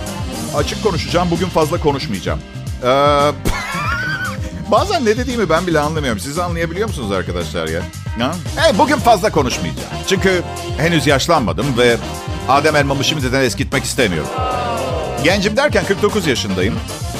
açık 0.56 0.82
konuşacağım. 0.82 1.30
Bugün 1.30 1.48
fazla 1.48 1.80
konuşmayacağım. 1.80 2.40
Ee, 2.82 2.86
bazen 4.70 5.04
ne 5.04 5.16
dediğimi 5.16 5.48
ben 5.48 5.66
bile 5.66 5.80
anlamıyorum. 5.80 6.20
Siz 6.20 6.38
anlayabiliyor 6.38 6.88
musunuz 6.88 7.12
arkadaşlar 7.12 7.68
ya? 7.68 7.80
Ha? 8.18 8.34
Hey, 8.56 8.78
bugün 8.78 8.96
fazla 8.96 9.32
konuşmayacağım. 9.32 9.88
Çünkü 10.08 10.42
henüz 10.78 11.06
yaşlanmadım 11.06 11.78
ve 11.78 11.96
Adem 12.48 12.76
elmamı 12.76 13.04
şimdiden 13.04 13.40
eskitmek 13.40 13.84
istemiyorum. 13.84 14.30
Gencim 15.24 15.56
derken 15.56 15.84
49 15.84 16.26
yaşındayım. 16.26 16.74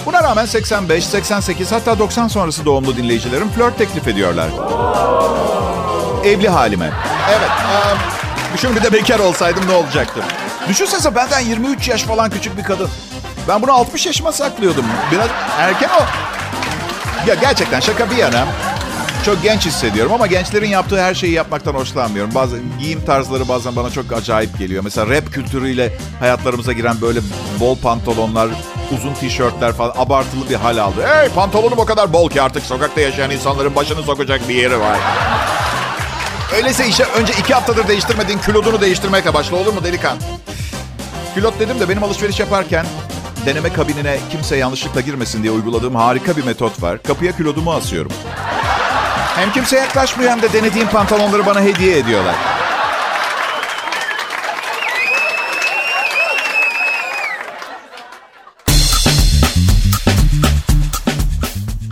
Buna 0.07 0.23
rağmen 0.23 0.47
85, 0.47 1.07
88 1.07 1.73
hatta 1.73 1.99
90 1.99 2.29
sonrası 2.29 2.65
doğumlu 2.65 2.97
dinleyicilerim 2.97 3.49
flört 3.49 3.79
teklif 3.79 4.09
ediyorlar. 4.09 4.49
Evli 6.25 6.49
halime. 6.49 6.93
Evet. 7.31 7.51
Um, 7.51 8.24
şimdi 8.59 8.77
bir 8.77 8.83
de 8.83 8.93
bekar 8.93 9.19
olsaydım 9.19 9.69
ne 9.69 9.73
olacaktı? 9.73 10.21
Düşünsene 10.69 11.15
benden 11.15 11.41
23 11.41 11.89
yaş 11.89 12.03
falan 12.03 12.31
küçük 12.31 12.57
bir 12.59 12.63
kadın. 12.63 12.89
Ben 13.49 13.63
bunu 13.63 13.73
60 13.73 14.07
yaşıma 14.07 14.33
saklıyordum. 14.33 14.85
Biraz 15.13 15.29
erken 15.59 15.89
o. 15.89 16.03
Ya 17.29 17.35
gerçekten 17.35 17.81
şaka 17.81 18.11
bir 18.11 18.17
yana. 18.17 18.45
Çok 19.25 19.43
genç 19.43 19.67
hissediyorum 19.67 20.13
ama 20.13 20.27
gençlerin 20.27 20.69
yaptığı 20.69 21.03
her 21.03 21.15
şeyi 21.15 21.33
yapmaktan 21.33 21.75
hoşlanmıyorum. 21.75 22.35
Bazen 22.35 22.61
giyim 22.81 23.05
tarzları 23.05 23.49
bazen 23.49 23.77
bana 23.77 23.91
çok 23.91 24.13
acayip 24.13 24.59
geliyor. 24.59 24.85
Mesela 24.85 25.09
rap 25.09 25.33
kültürüyle 25.33 25.93
hayatlarımıza 26.21 26.73
giren 26.73 27.01
böyle 27.01 27.21
bol 27.61 27.79
pantolonlar, 27.79 28.49
uzun 28.99 29.15
tişörtler 29.15 29.73
falan 29.73 29.95
abartılı 29.99 30.49
bir 30.51 30.55
hal 30.55 30.77
aldı. 30.77 31.07
Hey 31.07 31.29
pantolonum 31.29 31.79
o 31.79 31.85
kadar 31.85 32.13
bol 32.13 32.31
ki 32.31 32.43
artık 32.43 32.63
sokakta 32.65 33.01
yaşayan 33.01 33.31
insanların 33.31 33.77
başını 33.77 34.03
sokacak 34.03 34.49
bir 34.49 34.55
yeri 34.55 34.81
var. 34.81 34.99
Öyleyse 36.57 36.89
işe 36.89 37.05
önce 37.05 37.33
iki 37.33 37.55
haftadır 37.55 37.89
değiştirmediğin 37.89 38.39
külotunu 38.39 38.81
değiştirmekle 38.81 39.35
başla 39.35 39.57
olur 39.57 39.73
mu 39.73 39.85
delikan? 39.85 40.19
Külot 41.35 41.61
dedim 41.61 41.81
de 41.81 41.89
benim 41.89 42.03
alışveriş 42.03 42.41
yaparken 42.41 42.87
deneme 43.47 43.73
kabinine 43.73 44.19
kimse 44.31 44.57
yanlışlıkla 44.57 45.01
girmesin 45.01 45.43
diye 45.43 45.53
uyguladığım 45.53 45.95
harika 45.95 46.37
bir 46.37 46.45
metot 46.45 46.83
var. 46.83 47.03
Kapıya 47.03 47.37
kilodumu 47.37 47.73
asıyorum. 47.73 48.13
Hem 49.37 49.53
kimse 49.53 49.77
yaklaşmıyor 49.77 50.31
hem 50.31 50.43
de 50.43 50.53
denediğim 50.53 50.89
pantolonları 50.89 51.47
bana 51.47 51.61
hediye 51.61 51.99
ediyorlar. 51.99 52.35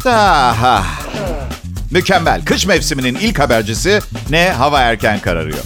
Aha. 0.07 1.02
Mükemmel. 1.93 2.45
Kış 2.45 2.67
mevsiminin 2.67 3.15
ilk 3.15 3.39
habercisi 3.39 4.01
ne? 4.31 4.51
Hava 4.51 4.81
erken 4.81 5.21
kararıyor. 5.21 5.59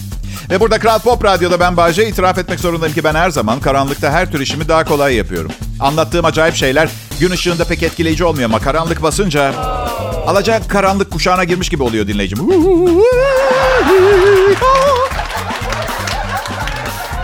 Ve 0.49 0.59
burada 0.59 0.79
Kral 0.79 0.99
Pop 0.99 1.25
Radyo'da 1.25 1.59
ben 1.59 1.77
Bayce 1.77 2.07
itiraf 2.07 2.37
etmek 2.37 2.59
zorundayım 2.59 2.95
ki 2.95 3.03
ben 3.03 3.15
her 3.15 3.29
zaman 3.29 3.59
karanlıkta 3.59 4.11
her 4.11 4.31
tür 4.31 4.39
işimi 4.39 4.67
daha 4.67 4.83
kolay 4.83 5.15
yapıyorum. 5.15 5.51
Anlattığım 5.79 6.25
acayip 6.25 6.55
şeyler 6.55 6.89
gün 7.19 7.31
ışığında 7.31 7.63
pek 7.65 7.83
etkileyici 7.83 8.23
olmuyor 8.23 8.49
ama 8.49 8.59
karanlık 8.59 9.03
basınca 9.03 9.53
alacak 10.27 10.69
karanlık 10.69 11.11
kuşağına 11.11 11.43
girmiş 11.43 11.69
gibi 11.69 11.83
oluyor 11.83 12.07
dinleyicim. 12.07 12.39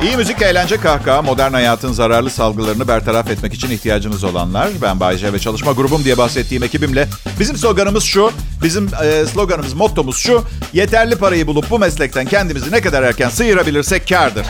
İyi 0.03 0.17
müzik, 0.17 0.41
eğlence, 0.41 0.77
kahkaha, 0.77 1.21
modern 1.21 1.53
hayatın 1.53 1.91
zararlı 1.91 2.29
salgılarını 2.29 2.87
bertaraf 2.87 3.29
etmek 3.29 3.53
için 3.53 3.69
ihtiyacınız 3.69 4.23
olanlar. 4.23 4.69
Ben 4.81 4.99
Bayce 4.99 5.33
ve 5.33 5.39
çalışma 5.39 5.71
grubum 5.71 6.03
diye 6.03 6.17
bahsettiğim 6.17 6.63
ekibimle. 6.63 7.07
Bizim 7.39 7.57
sloganımız 7.57 8.03
şu, 8.03 8.31
bizim 8.63 8.89
e, 9.03 9.25
sloganımız, 9.25 9.73
mottomuz 9.73 10.17
şu. 10.17 10.43
Yeterli 10.73 11.15
parayı 11.15 11.47
bulup 11.47 11.69
bu 11.69 11.79
meslekten 11.79 12.25
kendimizi 12.25 12.71
ne 12.71 12.81
kadar 12.81 13.03
erken 13.03 13.29
sıyırabilirsek 13.29 14.07
kardır. 14.09 14.45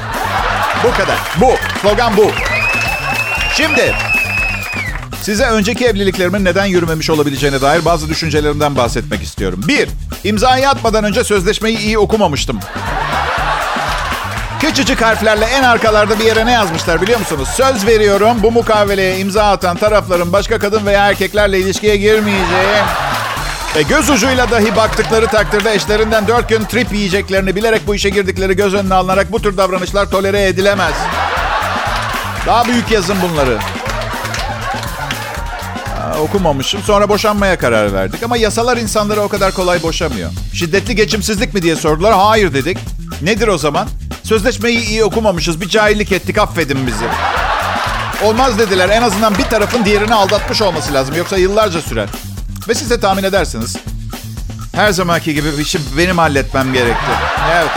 Bu 0.83 0.91
kadar. 0.91 1.17
Bu. 1.41 1.51
Slogan 1.81 2.17
bu. 2.17 2.31
Şimdi 3.57 3.93
size 5.21 5.45
önceki 5.45 5.85
evliliklerimin 5.85 6.45
neden 6.45 6.65
yürümemiş 6.65 7.09
olabileceğine 7.09 7.61
dair 7.61 7.85
bazı 7.85 8.09
düşüncelerimden 8.09 8.75
bahsetmek 8.75 9.23
istiyorum. 9.23 9.61
Bir, 9.67 9.89
imzayı 10.23 10.69
atmadan 10.69 11.03
önce 11.03 11.23
sözleşmeyi 11.23 11.77
iyi 11.77 11.97
okumamıştım. 11.97 12.59
Küçücük 14.63 15.01
harflerle 15.01 15.45
en 15.45 15.63
arkalarda 15.63 16.19
bir 16.19 16.23
yere 16.23 16.45
ne 16.45 16.51
yazmışlar 16.51 17.01
biliyor 17.01 17.19
musunuz? 17.19 17.49
Söz 17.55 17.85
veriyorum 17.85 18.37
bu 18.43 18.51
mukaveleye 18.51 19.19
imza 19.19 19.43
atan 19.43 19.77
tarafların 19.77 20.33
başka 20.33 20.59
kadın 20.59 20.85
veya 20.85 21.07
erkeklerle 21.07 21.59
ilişkiye 21.59 21.97
girmeyeceği 21.97 22.77
ve 23.75 23.81
göz 23.81 24.09
ucuyla 24.09 24.51
dahi 24.51 24.75
baktıkları 24.75 25.27
takdirde 25.27 25.73
eşlerinden 25.73 26.27
dört 26.27 26.49
gün 26.49 26.63
trip 26.63 26.93
yiyeceklerini 26.93 27.55
bilerek 27.55 27.87
bu 27.87 27.95
işe 27.95 28.09
girdikleri 28.09 28.55
göz 28.55 28.73
önüne 28.73 28.93
alınarak 28.93 29.31
bu 29.31 29.41
tür 29.41 29.57
davranışlar 29.57 30.11
tolere 30.11 30.47
edilemez. 30.47 30.93
Daha 32.45 32.65
büyük 32.65 32.91
yazın 32.91 33.17
bunları. 33.21 33.57
Aa, 36.01 36.19
okumamışım. 36.19 36.81
Sonra 36.81 37.09
boşanmaya 37.09 37.57
karar 37.57 37.93
verdik. 37.93 38.23
Ama 38.23 38.37
yasalar 38.37 38.77
insanları 38.77 39.21
o 39.21 39.27
kadar 39.27 39.51
kolay 39.51 39.83
boşamıyor. 39.83 40.31
Şiddetli 40.53 40.95
geçimsizlik 40.95 41.53
mi 41.53 41.61
diye 41.61 41.75
sordular. 41.75 42.13
Hayır 42.13 42.53
dedik. 42.53 42.77
Nedir 43.21 43.47
o 43.47 43.57
zaman? 43.57 43.87
Sözleşmeyi 44.23 44.79
iyi 44.85 45.03
okumamışız. 45.03 45.61
Bir 45.61 45.69
cahillik 45.69 46.11
ettik. 46.11 46.37
Affedin 46.37 46.87
bizi. 46.87 47.05
Olmaz 48.23 48.59
dediler. 48.59 48.89
En 48.89 49.01
azından 49.01 49.37
bir 49.37 49.43
tarafın 49.43 49.85
diğerini 49.85 50.13
aldatmış 50.13 50.61
olması 50.61 50.93
lazım. 50.93 51.15
Yoksa 51.15 51.37
yıllarca 51.37 51.81
sürer. 51.81 52.09
Ve 52.67 52.75
siz 52.75 52.89
de 52.89 52.99
tahmin 52.99 53.23
edersiniz. 53.23 53.75
Her 54.75 54.91
zamanki 54.91 55.33
gibi 55.33 55.47
işi 55.61 55.79
benim 55.97 56.17
halletmem 56.17 56.73
gerekti. 56.73 57.11
Evet. 57.53 57.69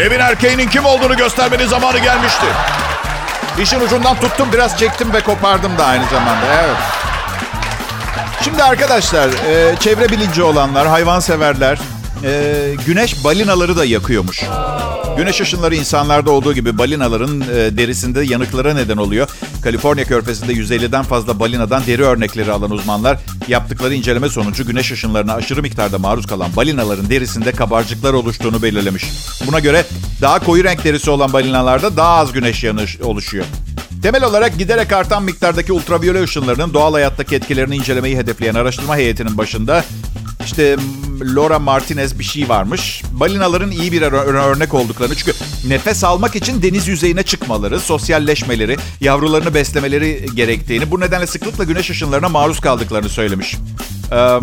Evin 0.00 0.20
erkeğinin 0.20 0.68
kim 0.68 0.84
olduğunu 0.84 1.16
göstermenin 1.16 1.66
zamanı 1.66 1.98
gelmişti. 1.98 2.46
İşin 3.62 3.80
ucundan 3.80 4.20
tuttum, 4.20 4.48
biraz 4.52 4.78
çektim 4.78 5.12
ve 5.12 5.20
kopardım 5.20 5.78
da 5.78 5.86
aynı 5.86 6.04
zamanda. 6.04 6.46
Evet. 6.64 6.76
Şimdi 8.44 8.62
arkadaşlar, 8.62 9.28
e, 9.28 9.76
çevre 9.76 10.08
bilinci 10.08 10.42
olanlar, 10.42 10.88
hayvanseverler, 10.88 11.78
e, 12.24 12.74
güneş 12.86 13.24
balinaları 13.24 13.76
da 13.76 13.84
yakıyormuş. 13.84 14.42
Güneş 15.16 15.40
ışınları 15.40 15.76
insanlarda 15.76 16.30
olduğu 16.30 16.54
gibi 16.54 16.78
balinaların 16.78 17.40
e, 17.40 17.46
derisinde 17.76 18.22
yanıklara 18.22 18.74
neden 18.74 18.96
oluyor. 18.96 19.28
Kaliforniya 19.62 20.06
körfezinde 20.06 20.52
150'den 20.52 21.02
fazla 21.02 21.40
balinadan 21.40 21.82
deri 21.86 22.02
örnekleri 22.02 22.52
alan 22.52 22.70
uzmanlar 22.70 23.18
yaptıkları 23.48 23.94
inceleme 23.94 24.28
sonucu 24.28 24.66
güneş 24.66 24.92
ışınlarına 24.92 25.34
aşırı 25.34 25.62
miktarda 25.62 25.98
maruz 25.98 26.26
kalan 26.26 26.56
balinaların 26.56 27.10
derisinde 27.10 27.52
kabarcıklar 27.52 28.12
oluştuğunu 28.12 28.62
belirlemiş. 28.62 29.04
Buna 29.46 29.58
göre 29.58 29.84
daha 30.20 30.38
koyu 30.38 30.64
renk 30.64 30.84
derisi 30.84 31.10
olan 31.10 31.32
balinalarda 31.32 31.96
daha 31.96 32.16
az 32.16 32.32
güneş 32.32 32.64
yanığı 32.64 32.86
oluşuyor. 33.02 33.44
Temel 34.02 34.24
olarak 34.24 34.58
giderek 34.58 34.92
artan 34.92 35.22
miktardaki 35.22 35.72
ultraviyole 35.72 36.22
ışınlarının 36.22 36.74
doğal 36.74 36.92
hayattaki 36.92 37.36
etkilerini 37.36 37.76
incelemeyi 37.76 38.16
hedefleyen 38.16 38.54
araştırma 38.54 38.96
heyetinin 38.96 39.38
başında 39.38 39.84
işte 40.44 40.76
Laura 41.20 41.58
Martinez 41.58 42.18
bir 42.18 42.24
şey 42.24 42.48
varmış. 42.48 43.02
Balinaların 43.12 43.70
iyi 43.70 43.92
bir 43.92 44.02
örnek 44.02 44.74
olduklarını 44.74 45.14
çünkü 45.14 45.32
nefes 45.68 46.04
almak 46.04 46.36
için 46.36 46.62
deniz 46.62 46.88
yüzeyine 46.88 47.22
çıkmaları, 47.22 47.80
sosyalleşmeleri, 47.80 48.76
yavrularını 49.00 49.54
beslemeleri 49.54 50.26
gerektiğini, 50.34 50.90
bu 50.90 51.00
nedenle 51.00 51.26
sıklıkla 51.26 51.64
güneş 51.64 51.90
ışınlarına 51.90 52.28
maruz 52.28 52.60
kaldıklarını 52.60 53.08
söylemiş. 53.08 53.56
Ee, 54.12 54.40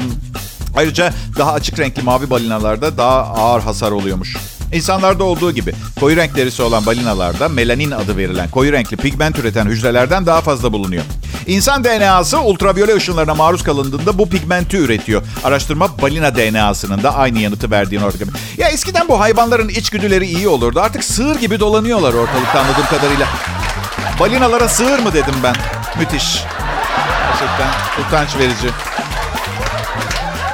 ayrıca 0.76 1.14
daha 1.38 1.54
açık 1.54 1.80
renkli 1.80 2.02
mavi 2.02 2.30
balinalarda 2.30 2.98
daha 2.98 3.20
ağır 3.22 3.62
hasar 3.62 3.92
oluyormuş. 3.92 4.38
İnsanlarda 4.74 5.24
olduğu 5.24 5.52
gibi 5.52 5.74
koyu 6.00 6.16
renk 6.16 6.36
derisi 6.36 6.62
olan 6.62 6.86
balinalarda 6.86 7.50
melanin 7.50 7.92
adı 7.92 8.18
verilen 8.18 8.50
koyu 8.50 8.72
renkli 8.72 8.98
pigment 8.98 9.40
üreten 9.40 9.66
hücrelerden 9.66 10.26
daha 10.26 10.42
fazla 10.42 10.74
bulunuyor. 10.74 11.04
İnsan 11.48 11.84
DNA'sı 11.84 12.40
ultraviyole 12.40 12.96
ışınlarına 12.96 13.36
maruz 13.36 13.64
kalındığında 13.64 14.18
bu 14.18 14.30
pigmenti 14.30 14.78
üretiyor. 14.78 15.22
Araştırma 15.44 16.02
balina 16.02 16.36
DNA'sının 16.36 17.04
da 17.04 17.16
aynı 17.16 17.40
yanıtı 17.40 17.72
verdiğini 17.72 18.06
ortaya 18.06 18.26
Ya 18.58 18.70
eskiden 18.70 19.08
bu 19.08 19.20
hayvanların 19.20 19.70
içgüdüleri 19.70 20.26
iyi 20.26 20.48
olurdu. 20.48 20.80
Artık 20.80 21.04
sığır 21.04 21.36
gibi 21.36 21.60
dolanıyorlar 21.60 22.14
ortalıkta 22.14 22.60
anladığım 22.60 22.86
kadarıyla. 22.86 23.28
Balinalara 24.20 24.70
sığır 24.70 25.00
mı 25.00 25.14
dedim 25.14 25.36
ben. 25.44 25.56
Müthiş. 26.00 26.44
Gerçekten 27.32 27.70
utanç 28.08 28.30
verici. 28.40 28.68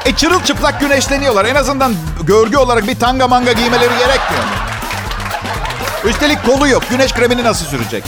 E 0.05 0.15
çırılçıplak 0.15 0.79
güneşleniyorlar. 0.79 1.46
En 1.46 1.55
azından 1.55 1.93
görgü 2.25 2.57
olarak 2.57 2.87
bir 2.87 2.95
tanga 2.95 3.27
manga 3.27 3.51
giymeleri 3.51 3.89
gerekmiyor 3.99 4.43
mu? 4.43 4.49
Üstelik 6.05 6.45
kolu 6.45 6.67
yok. 6.67 6.83
Güneş 6.89 7.13
kremini 7.13 7.43
nasıl 7.43 7.65
sürecek? 7.65 8.03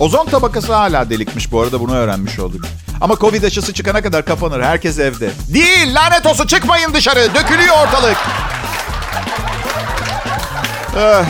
Ozon 0.00 0.26
tabakası 0.26 0.74
hala 0.74 1.10
delikmiş 1.10 1.52
bu 1.52 1.60
arada 1.60 1.80
bunu 1.80 1.94
öğrenmiş 1.94 2.38
olduk. 2.38 2.64
Ama 3.00 3.16
Covid 3.16 3.42
aşısı 3.42 3.72
çıkana 3.72 4.02
kadar 4.02 4.24
kapanır. 4.24 4.62
Herkes 4.62 4.98
evde. 4.98 5.30
Değil 5.54 5.94
lanet 5.94 6.26
olsun 6.26 6.46
çıkmayın 6.46 6.94
dışarı. 6.94 7.34
Dökülüyor 7.34 7.74
ortalık. 7.86 8.16
Eh, 10.98 11.24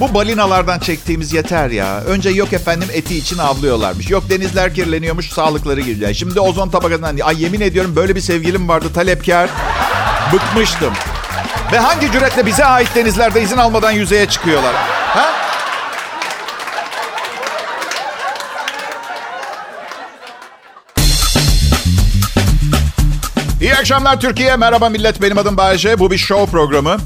bu 0.00 0.14
balinalardan 0.14 0.78
çektiğimiz 0.78 1.32
yeter 1.32 1.70
ya. 1.70 2.00
Önce 2.00 2.30
yok 2.30 2.52
efendim 2.52 2.88
eti 2.92 3.18
için 3.18 3.38
avlıyorlarmış. 3.38 4.10
Yok 4.10 4.30
denizler 4.30 4.74
kirleniyormuş 4.74 5.32
sağlıkları 5.32 5.80
gidiyor. 5.80 6.14
Şimdi 6.14 6.40
ozon 6.40 6.68
tabakasından... 6.68 7.18
Ay 7.24 7.42
yemin 7.42 7.60
ediyorum 7.60 7.96
böyle 7.96 8.16
bir 8.16 8.20
sevgilim 8.20 8.68
vardı 8.68 8.86
talepkar. 8.94 9.50
Bıkmıştım. 10.32 10.92
Ve 11.72 11.78
hangi 11.78 12.12
cüretle 12.12 12.46
bize 12.46 12.64
ait 12.64 12.94
denizlerde 12.94 13.42
izin 13.42 13.56
almadan 13.56 13.90
yüzeye 13.90 14.26
çıkıyorlar? 14.26 14.74
Ha? 15.08 15.32
İyi 23.60 23.74
akşamlar 23.74 24.20
Türkiye. 24.20 24.56
Merhaba 24.56 24.88
millet. 24.88 25.22
Benim 25.22 25.38
adım 25.38 25.56
Bayece. 25.56 25.98
Bu 25.98 26.10
bir 26.10 26.18
show 26.18 26.50
programı. 26.50 26.96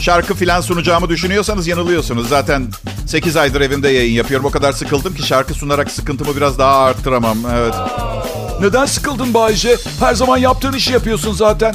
Şarkı 0.00 0.34
filan 0.34 0.60
sunacağımı 0.60 1.08
düşünüyorsanız 1.08 1.66
yanılıyorsunuz. 1.66 2.28
Zaten 2.28 2.66
8 3.06 3.36
aydır 3.36 3.60
evimde 3.60 3.88
yayın 3.88 4.12
yapıyorum. 4.12 4.46
O 4.46 4.50
kadar 4.50 4.72
sıkıldım 4.72 5.14
ki 5.14 5.22
şarkı 5.22 5.54
sunarak 5.54 5.90
sıkıntımı 5.90 6.36
biraz 6.36 6.58
daha 6.58 6.84
arttıramam. 6.84 7.38
Evet. 7.54 7.74
Neden 8.60 8.86
sıkıldın 8.86 9.34
Bayce? 9.34 9.76
Her 10.00 10.14
zaman 10.14 10.38
yaptığın 10.38 10.72
işi 10.72 10.92
yapıyorsun 10.92 11.32
zaten. 11.32 11.74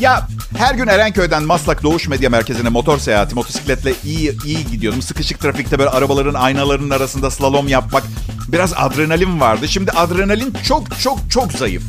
Ya 0.00 0.26
her 0.58 0.74
gün 0.74 0.86
Erenköy'den 0.86 1.42
Maslak 1.42 1.82
Doğuş 1.82 2.08
Medya 2.08 2.30
Merkezi'ne 2.30 2.68
motor 2.68 2.98
seyahati, 2.98 3.34
motosikletle 3.34 3.94
iyi 4.04 4.44
iyi 4.44 4.66
gidiyordum. 4.66 5.02
Sıkışık 5.02 5.40
trafikte 5.40 5.78
böyle 5.78 5.90
arabaların 5.90 6.34
aynalarının 6.34 6.90
arasında 6.90 7.30
slalom 7.30 7.68
yapmak. 7.68 8.02
Biraz 8.48 8.72
adrenalin 8.76 9.40
vardı. 9.40 9.68
Şimdi 9.68 9.90
adrenalin 9.90 10.54
çok 10.64 11.00
çok 11.00 11.18
çok 11.30 11.52
zayıf. 11.52 11.82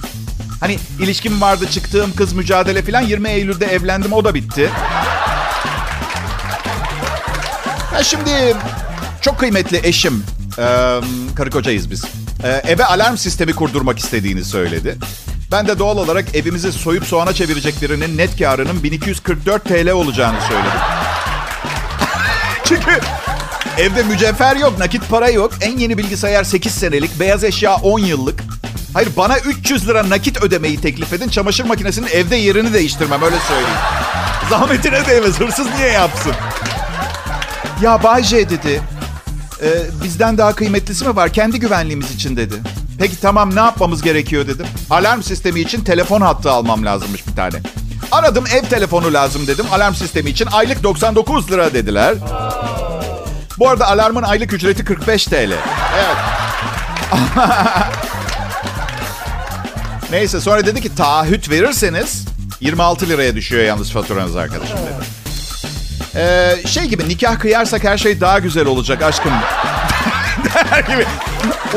Hani 0.60 0.78
ilişkim 1.00 1.42
vardı, 1.42 1.68
çıktığım 1.72 2.16
kız 2.16 2.34
mücadele 2.34 2.82
falan. 2.82 3.02
20 3.02 3.30
Eylül'de 3.30 3.66
evlendim, 3.66 4.14
o 4.14 4.24
da 4.26 4.34
bitti. 4.34 4.70
Ya 7.94 8.04
şimdi 8.04 8.56
çok 9.22 9.40
kıymetli 9.40 9.88
eşim, 9.88 10.24
e, 10.58 10.64
karı 11.36 11.50
kocayız 11.50 11.92
biz. 11.92 12.06
E, 12.44 12.50
eve 12.50 12.86
alarm 12.86 13.18
sistemi 13.18 13.54
kurdurmak 13.54 14.00
istediğini 14.00 14.44
söyledi. 14.44 14.98
Ben 15.54 15.68
de 15.68 15.80
doğal 15.80 15.98
olarak 15.98 16.36
evimizi 16.36 16.72
soyup 16.72 17.06
soğana 17.06 17.34
çevirecek 17.34 17.82
birinin 17.82 18.18
net 18.18 18.38
karının 18.40 18.84
1244 18.84 19.66
TL 19.66 19.90
olacağını 19.92 20.42
söyledim. 20.42 20.72
Çünkü 22.64 23.00
evde 23.78 24.04
mücevher 24.04 24.56
yok, 24.56 24.80
nakit 24.80 25.10
para 25.10 25.30
yok. 25.30 25.52
En 25.62 25.78
yeni 25.78 25.98
bilgisayar 25.98 26.44
8 26.44 26.72
senelik, 26.72 27.20
beyaz 27.20 27.44
eşya 27.44 27.76
10 27.76 28.00
yıllık. 28.00 28.44
Hayır 28.94 29.10
bana 29.18 29.40
300 29.40 29.88
lira 29.88 30.10
nakit 30.10 30.44
ödemeyi 30.44 30.82
teklif 30.82 31.14
edin. 31.14 31.30
Çamaşır 31.30 31.66
makinesinin 31.66 32.08
evde 32.08 32.36
yerini 32.36 32.74
değiştirmem 32.74 33.22
öyle 33.22 33.40
söyleyeyim. 33.48 33.80
Zahmetine 34.50 35.06
değmez. 35.06 35.40
Hırsız 35.40 35.68
niye 35.76 35.90
yapsın? 35.90 36.34
Ya 37.82 38.04
Bay 38.04 38.24
J 38.24 38.50
dedi. 38.50 38.82
E, 39.62 39.70
bizden 40.04 40.38
daha 40.38 40.56
kıymetlisi 40.56 41.08
mi 41.08 41.16
var? 41.16 41.34
Kendi 41.34 41.60
güvenliğimiz 41.60 42.16
için 42.16 42.38
dedi. 42.38 42.56
Peki 43.04 43.22
tamam 43.22 43.56
ne 43.56 43.60
yapmamız 43.60 44.02
gerekiyor 44.02 44.48
dedim. 44.48 44.66
Alarm 44.90 45.22
sistemi 45.22 45.60
için 45.60 45.84
telefon 45.84 46.22
hattı 46.22 46.52
almam 46.52 46.86
lazımmış 46.86 47.28
bir 47.28 47.36
tane. 47.36 47.56
Aradım 48.12 48.44
ev 48.54 48.62
telefonu 48.62 49.14
lazım 49.14 49.48
dedim. 49.48 49.66
Alarm 49.72 49.94
sistemi 49.94 50.30
için 50.30 50.48
aylık 50.52 50.84
99 50.84 51.52
lira 51.52 51.74
dediler. 51.74 52.16
Bu 53.60 53.70
arada 53.70 53.88
alarmın 53.88 54.24
aylık 54.24 54.54
ücreti 54.54 54.86
45 54.86 55.26
TL. 55.26 55.34
Evet. 55.36 55.58
Neyse 60.12 60.42
sonra 60.42 60.66
dedi 60.66 60.82
ki 60.82 60.96
taahhüt 60.96 61.50
verirseniz 61.50 62.26
26 62.60 63.10
liraya 63.10 63.36
düşüyor 63.36 63.64
yalnız 63.64 63.92
faturanız 63.92 64.36
arkadaşım 64.36 64.78
dedi. 64.78 65.06
Ee, 66.16 66.56
şey 66.68 66.84
gibi 66.84 67.10
nikah 67.10 67.40
kıyarsak 67.40 67.84
her 67.84 67.98
şey 67.98 68.22
daha 68.22 68.40
güzel 68.40 68.66
olacak 68.66 69.02
aşkım. 69.02 69.34
Der 70.56 70.80
gibi. 70.80 71.06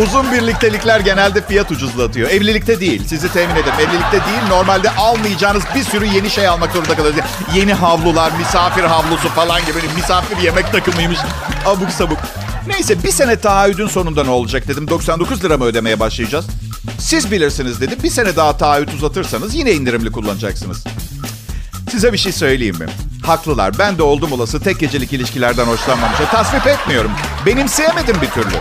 Uzun 0.02 0.32
birliktelikler 0.32 1.00
genelde 1.00 1.42
fiyat 1.46 1.70
ucuzlatıyor. 1.70 2.30
Evlilikte 2.30 2.80
değil. 2.80 3.08
Sizi 3.08 3.32
temin 3.32 3.54
ederim. 3.54 3.74
Evlilikte 3.80 4.12
değil. 4.12 4.48
Normalde 4.48 4.90
almayacağınız 4.90 5.62
bir 5.74 5.84
sürü 5.84 6.06
yeni 6.06 6.30
şey 6.30 6.48
almak 6.48 6.72
zorunda 6.72 6.94
kalıyorsunuz. 6.96 7.26
Yeni 7.54 7.74
havlular, 7.74 8.32
misafir 8.38 8.84
havlusu 8.84 9.28
falan 9.28 9.60
gibi. 9.60 9.78
Misafir 9.96 10.36
yemek 10.38 10.72
takımıymış. 10.72 11.18
Abuk 11.66 11.90
sabuk. 11.90 12.18
Neyse 12.66 13.02
bir 13.02 13.10
sene 13.12 13.36
taahhüdün 13.36 13.86
sonunda 13.86 14.24
ne 14.24 14.30
olacak 14.30 14.68
dedim. 14.68 14.88
99 14.88 15.44
lira 15.44 15.58
mı 15.58 15.64
ödemeye 15.64 16.00
başlayacağız? 16.00 16.46
Siz 16.98 17.30
bilirsiniz 17.30 17.80
dedim. 17.80 17.98
Bir 18.02 18.10
sene 18.10 18.36
daha 18.36 18.56
taahhüt 18.56 18.94
uzatırsanız 18.94 19.54
yine 19.54 19.72
indirimli 19.72 20.12
kullanacaksınız. 20.12 20.84
Size 21.90 22.12
bir 22.12 22.18
şey 22.18 22.32
söyleyeyim 22.32 22.76
mi? 22.78 22.86
Haklılar. 23.26 23.78
Ben 23.78 23.98
de 23.98 24.02
oldum 24.02 24.32
olası 24.32 24.60
tek 24.60 24.78
gecelik 24.80 25.12
ilişkilerden 25.12 25.64
hoşlanmamışım. 25.64 26.26
Tasvip 26.26 26.66
etmiyorum. 26.66 27.10
Benimseyemedim 27.46 28.16
bir 28.22 28.30
türlü. 28.30 28.56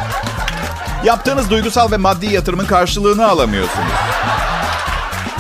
Yaptığınız 1.05 1.49
duygusal 1.49 1.91
ve 1.91 1.97
maddi 1.97 2.25
yatırımın 2.25 2.65
karşılığını 2.65 3.27
alamıyorsunuz. 3.27 3.91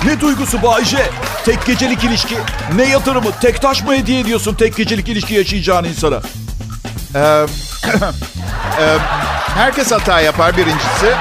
Ne 0.05 0.19
duygusu 0.21 0.63
Bayce? 0.63 1.09
Tek 1.45 1.65
gecelik 1.65 2.03
ilişki. 2.03 2.37
Ne 2.75 2.89
yatırımı? 2.89 3.31
Tek 3.41 3.61
taş 3.61 3.83
mı 3.83 3.95
hediye 3.95 4.19
ediyorsun 4.19 4.55
tek 4.55 4.75
gecelik 4.75 5.09
ilişki 5.09 5.33
yaşayacağın 5.33 5.83
insana? 5.83 6.19
Ee, 7.15 7.45
herkes 9.55 9.91
hata 9.91 10.19
yapar 10.21 10.57
birincisi. 10.57 11.13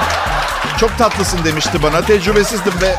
Çok 0.80 0.98
tatlısın 0.98 1.44
demişti 1.44 1.82
bana. 1.82 2.00
Tecrübesizdim 2.02 2.74
ve 2.80 2.96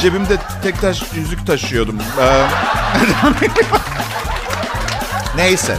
cebimde 0.00 0.36
tek 0.62 0.80
taş 0.80 1.02
yüzük 1.14 1.46
taşıyordum. 1.46 1.98
Ee, 2.20 2.46
Neyse. 5.36 5.78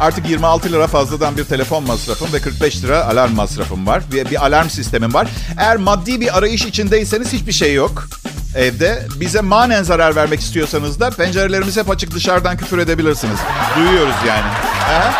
Artık 0.00 0.28
26 0.28 0.72
lira 0.72 0.86
fazladan 0.86 1.36
bir 1.36 1.44
telefon 1.44 1.84
masrafım 1.86 2.32
ve 2.32 2.40
45 2.40 2.82
lira 2.82 3.06
alarm 3.06 3.34
masrafım 3.34 3.86
var. 3.86 4.02
Bir, 4.12 4.30
bir 4.30 4.46
alarm 4.46 4.68
sistemim 4.68 5.14
var. 5.14 5.28
Eğer 5.58 5.76
maddi 5.76 6.20
bir 6.20 6.38
arayış 6.38 6.64
içindeyseniz 6.64 7.32
hiçbir 7.32 7.52
şey 7.52 7.74
yok 7.74 8.08
evde. 8.56 9.06
Bize 9.20 9.40
manen 9.40 9.82
zarar 9.82 10.16
vermek 10.16 10.40
istiyorsanız 10.40 11.00
da 11.00 11.10
pencerelerimiz 11.10 11.76
hep 11.76 11.90
açık 11.90 12.14
dışarıdan 12.14 12.56
küfür 12.56 12.78
edebilirsiniz. 12.78 13.38
Duyuyoruz 13.76 14.14
yani. 14.28 14.46
Aha. 14.90 15.12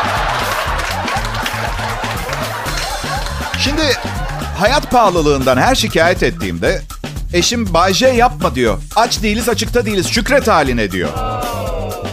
Şimdi 3.59 3.83
hayat 4.59 4.91
pahalılığından 4.91 5.57
her 5.57 5.75
şikayet 5.75 6.23
ettiğimde 6.23 6.83
eşim 7.33 7.75
Bay 7.75 7.95
J 7.95 8.09
yapma 8.09 8.55
diyor. 8.55 8.79
Aç 8.97 9.23
değiliz 9.23 9.49
açıkta 9.49 9.87
değiliz 9.87 10.07
şükret 10.09 10.49
haline 10.49 10.91
diyor. 10.91 11.09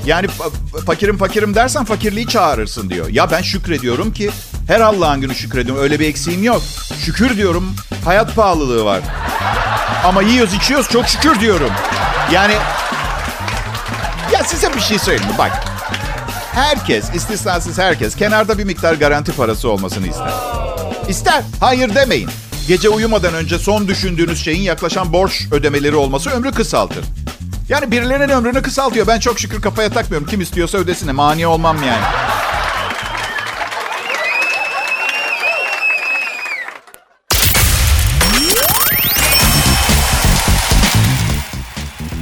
Yani 0.05 0.27
fakirim 0.85 1.17
fakirim 1.17 1.55
dersen 1.55 1.85
fakirliği 1.85 2.27
çağırırsın 2.27 2.89
diyor. 2.89 3.09
Ya 3.09 3.31
ben 3.31 3.41
şükrediyorum 3.41 4.13
ki 4.13 4.29
her 4.67 4.81
Allah'ın 4.81 5.21
günü 5.21 5.35
şükrediyorum. 5.35 5.83
Öyle 5.83 5.99
bir 5.99 6.07
eksiğim 6.07 6.43
yok. 6.43 6.61
Şükür 7.05 7.37
diyorum 7.37 7.75
hayat 8.05 8.35
pahalılığı 8.35 8.85
var. 8.85 9.01
Ama 10.05 10.21
yiyoruz 10.21 10.53
içiyoruz 10.53 10.89
çok 10.89 11.07
şükür 11.07 11.39
diyorum. 11.39 11.71
Yani 12.31 12.53
ya 14.33 14.43
size 14.43 14.73
bir 14.75 14.79
şey 14.79 14.99
söyleyeyim 14.99 15.31
mi? 15.31 15.37
Bak 15.37 15.51
herkes 16.53 17.15
istisnasız 17.15 17.77
herkes 17.77 18.15
kenarda 18.15 18.57
bir 18.57 18.63
miktar 18.63 18.93
garanti 18.93 19.31
parası 19.31 19.69
olmasını 19.69 20.07
ister. 20.07 20.31
İster. 21.09 21.43
Hayır 21.59 21.95
demeyin. 21.95 22.29
Gece 22.67 22.89
uyumadan 22.89 23.33
önce 23.33 23.59
son 23.59 23.87
düşündüğünüz 23.87 24.43
şeyin 24.43 24.61
yaklaşan 24.61 25.13
borç 25.13 25.41
ödemeleri 25.51 25.95
olması 25.95 26.29
ömrü 26.29 26.51
kısaltır. 26.51 27.05
Yani 27.71 27.91
birilerinin 27.91 28.29
ömrünü 28.29 28.61
kısaltıyor. 28.61 29.07
Ben 29.07 29.19
çok 29.19 29.39
şükür 29.39 29.61
kafaya 29.61 29.89
takmıyorum. 29.89 30.27
Kim 30.27 30.41
istiyorsa 30.41 30.77
ödesine. 30.77 31.11
Mani 31.11 31.47
olmam 31.47 31.77
yani. 31.83 32.03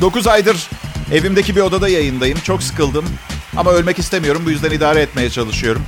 Dokuz 0.01 0.27
aydır 0.27 0.69
evimdeki 1.13 1.55
bir 1.55 1.61
odada 1.61 1.89
yayındayım. 1.89 2.39
Çok 2.39 2.63
sıkıldım. 2.63 3.05
Ama 3.57 3.71
ölmek 3.71 3.99
istemiyorum. 3.99 4.41
Bu 4.45 4.51
yüzden 4.51 4.71
idare 4.71 5.01
etmeye 5.01 5.29
çalışıyorum. 5.29 5.81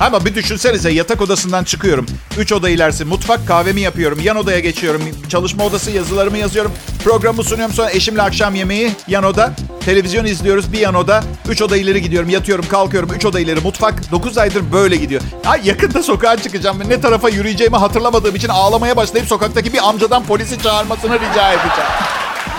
Ama 0.00 0.24
bir 0.24 0.34
düşünsenize 0.34 0.90
yatak 0.90 1.20
odasından 1.20 1.64
çıkıyorum. 1.64 2.06
Üç 2.38 2.52
oda 2.52 2.70
ilerisi 2.70 3.04
mutfak 3.04 3.48
kahvemi 3.48 3.80
yapıyorum. 3.80 4.20
Yan 4.22 4.36
odaya 4.36 4.60
geçiyorum. 4.60 5.02
Çalışma 5.28 5.64
odası 5.64 5.90
yazılarımı 5.90 6.38
yazıyorum. 6.38 6.72
Programı 7.04 7.44
sunuyorum. 7.44 7.74
Sonra 7.74 7.90
eşimle 7.90 8.22
akşam 8.22 8.54
yemeği 8.54 8.92
yan 9.08 9.24
oda. 9.24 9.52
Televizyon 9.84 10.24
izliyoruz 10.24 10.72
bir 10.72 10.78
yan 10.78 10.94
oda. 10.94 11.24
Üç 11.48 11.62
oda 11.62 11.76
ileri 11.76 12.02
gidiyorum. 12.02 12.28
Yatıyorum 12.28 12.64
kalkıyorum. 12.68 13.10
Üç 13.14 13.24
oda 13.26 13.40
ileri 13.40 13.60
mutfak. 13.60 14.10
Dokuz 14.12 14.38
aydır 14.38 14.72
böyle 14.72 14.96
gidiyor. 14.96 15.22
Ay 15.46 15.60
yakında 15.64 16.02
sokağa 16.02 16.36
çıkacağım. 16.36 16.80
ve 16.80 16.88
Ne 16.88 17.00
tarafa 17.00 17.28
yürüyeceğimi 17.28 17.76
hatırlamadığım 17.76 18.36
için 18.36 18.48
ağlamaya 18.48 18.96
başlayıp 18.96 19.28
sokaktaki 19.28 19.72
bir 19.72 19.88
amcadan 19.88 20.24
polisi 20.24 20.62
çağırmasını 20.62 21.14
rica 21.14 21.52
edeceğim. 21.52 21.90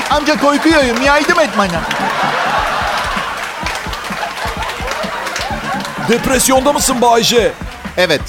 Amca 0.09 0.39
korkuyorum. 0.39 1.01
Yardım 1.05 1.39
et 1.39 1.49
bana. 1.57 1.98
Depresyonda 6.09 6.73
mısın 6.73 7.01
Bayce? 7.01 7.53
Evet. 7.97 8.21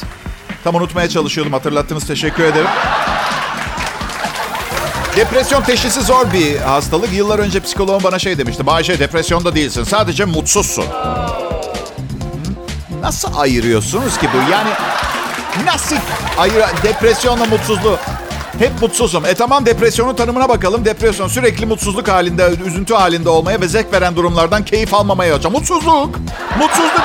Tam 0.64 0.74
unutmaya 0.74 1.08
çalışıyordum. 1.08 1.52
Hatırlattınız. 1.52 2.06
Teşekkür 2.06 2.44
ederim. 2.44 2.70
Depresyon 5.16 5.62
teşhisi 5.62 6.00
zor 6.02 6.32
bir 6.32 6.56
hastalık. 6.56 7.12
Yıllar 7.12 7.38
önce 7.38 7.60
psikoloğum 7.60 8.02
bana 8.02 8.18
şey 8.18 8.38
demişti. 8.38 8.66
Bayşe 8.66 8.98
depresyonda 8.98 9.54
değilsin. 9.54 9.84
Sadece 9.84 10.24
mutsuzsun. 10.24 10.84
Nasıl 13.02 13.36
ayırıyorsunuz 13.36 14.18
ki 14.18 14.28
bu? 14.34 14.50
Yani 14.50 14.70
nasıl 15.66 15.96
ayır 16.38 16.64
depresyonla 16.82 17.44
mutsuzluğu? 17.44 17.96
Hep 18.58 18.82
mutsuzum. 18.82 19.26
E 19.26 19.34
tamam 19.34 19.66
depresyonun 19.66 20.14
tanımına 20.14 20.48
bakalım. 20.48 20.84
Depresyon 20.84 21.28
sürekli 21.28 21.66
mutsuzluk 21.66 22.08
halinde, 22.08 22.50
üzüntü 22.66 22.94
halinde 22.94 23.28
olmaya 23.28 23.60
ve 23.60 23.68
zevk 23.68 23.92
veren 23.92 24.16
durumlardan 24.16 24.64
keyif 24.64 24.94
almamaya 24.94 25.34
hocam. 25.34 25.52
Mutsuzluk. 25.52 26.18
Mutsuzluk. 26.58 27.04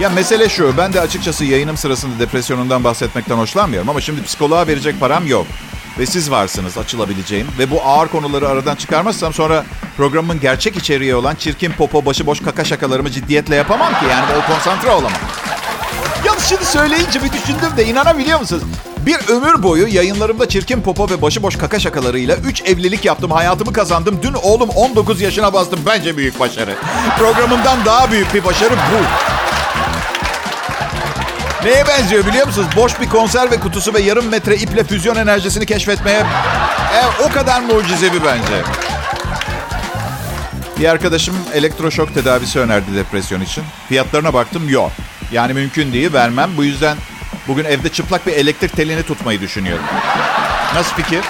Ya 0.00 0.10
mesele 0.10 0.48
şu, 0.48 0.76
ben 0.76 0.92
de 0.92 1.00
açıkçası 1.00 1.44
yayınım 1.44 1.76
sırasında 1.76 2.18
depresyonundan 2.18 2.84
bahsetmekten 2.84 3.36
hoşlanmıyorum 3.36 3.88
ama 3.88 4.00
şimdi 4.00 4.22
psikoloğa 4.22 4.66
verecek 4.66 5.00
param 5.00 5.26
yok. 5.26 5.46
Ve 5.98 6.06
siz 6.06 6.30
varsınız 6.30 6.78
açılabileceğim. 6.78 7.46
Ve 7.58 7.70
bu 7.70 7.82
ağır 7.82 8.08
konuları 8.08 8.48
aradan 8.48 8.76
çıkarmazsam 8.76 9.32
sonra 9.32 9.64
programın 9.96 10.40
gerçek 10.40 10.76
içeriği 10.76 11.14
olan 11.14 11.34
çirkin 11.34 11.72
popo 11.72 12.06
başıboş 12.06 12.40
kaka 12.40 12.64
şakalarımı 12.64 13.10
ciddiyetle 13.10 13.56
yapamam 13.56 13.92
ki. 13.92 14.04
Yani 14.10 14.26
o 14.42 14.52
konsantre 14.52 14.90
olamam. 14.90 15.12
Yalnız 16.26 16.44
şimdi 16.44 16.64
söyleyince 16.64 17.24
bir 17.24 17.32
düşündüm 17.32 17.76
de 17.76 17.84
inanabiliyor 17.86 18.40
musunuz? 18.40 18.62
Bir 19.06 19.16
ömür 19.28 19.62
boyu 19.62 19.86
yayınlarımda 19.86 20.48
çirkin 20.48 20.82
popo 20.82 21.10
ve 21.10 21.22
başıboş 21.22 21.56
kaka 21.56 21.78
şakalarıyla 21.78 22.36
3 22.36 22.62
evlilik 22.62 23.04
yaptım, 23.04 23.30
hayatımı 23.30 23.72
kazandım. 23.72 24.18
Dün 24.22 24.34
oğlum 24.34 24.68
19 24.68 25.20
yaşına 25.20 25.52
bastım. 25.52 25.80
Bence 25.86 26.16
büyük 26.16 26.40
başarı. 26.40 26.74
Programımdan 27.18 27.84
daha 27.84 28.10
büyük 28.10 28.34
bir 28.34 28.44
başarı 28.44 28.74
bu. 28.74 29.35
Neye 31.66 31.86
benziyor 31.86 32.26
biliyor 32.26 32.46
musunuz? 32.46 32.68
Boş 32.76 33.00
bir 33.00 33.08
konserve 33.08 33.60
kutusu 33.60 33.94
ve 33.94 34.00
yarım 34.00 34.28
metre 34.28 34.56
iple 34.56 34.84
füzyon 34.84 35.16
enerjisini 35.16 35.66
keşfetmeye... 35.66 36.18
E, 36.18 37.22
o 37.24 37.32
kadar 37.32 37.60
mucizevi 37.60 38.24
bence. 38.24 38.62
Bir 40.78 40.88
arkadaşım 40.88 41.36
elektroşok 41.54 42.14
tedavisi 42.14 42.60
önerdi 42.60 42.94
depresyon 42.96 43.40
için. 43.40 43.64
Fiyatlarına 43.88 44.34
baktım 44.34 44.68
yok. 44.68 44.92
Yani 45.32 45.52
mümkün 45.52 45.92
değil 45.92 46.12
vermem. 46.12 46.50
Bu 46.56 46.64
yüzden 46.64 46.96
bugün 47.48 47.64
evde 47.64 47.88
çıplak 47.88 48.26
bir 48.26 48.32
elektrik 48.32 48.76
telini 48.76 49.02
tutmayı 49.02 49.40
düşünüyorum. 49.40 49.84
Nasıl 50.74 50.96
fikir? 50.96 51.24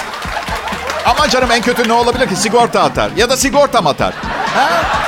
Ama 1.04 1.28
canım 1.28 1.50
en 1.50 1.62
kötü 1.62 1.88
ne 1.88 1.92
olabilir 1.92 2.28
ki? 2.28 2.36
Sigorta 2.36 2.82
atar. 2.82 3.10
Ya 3.16 3.30
da 3.30 3.36
sigortam 3.36 3.86
atar. 3.86 4.14
Ha? 4.54 5.05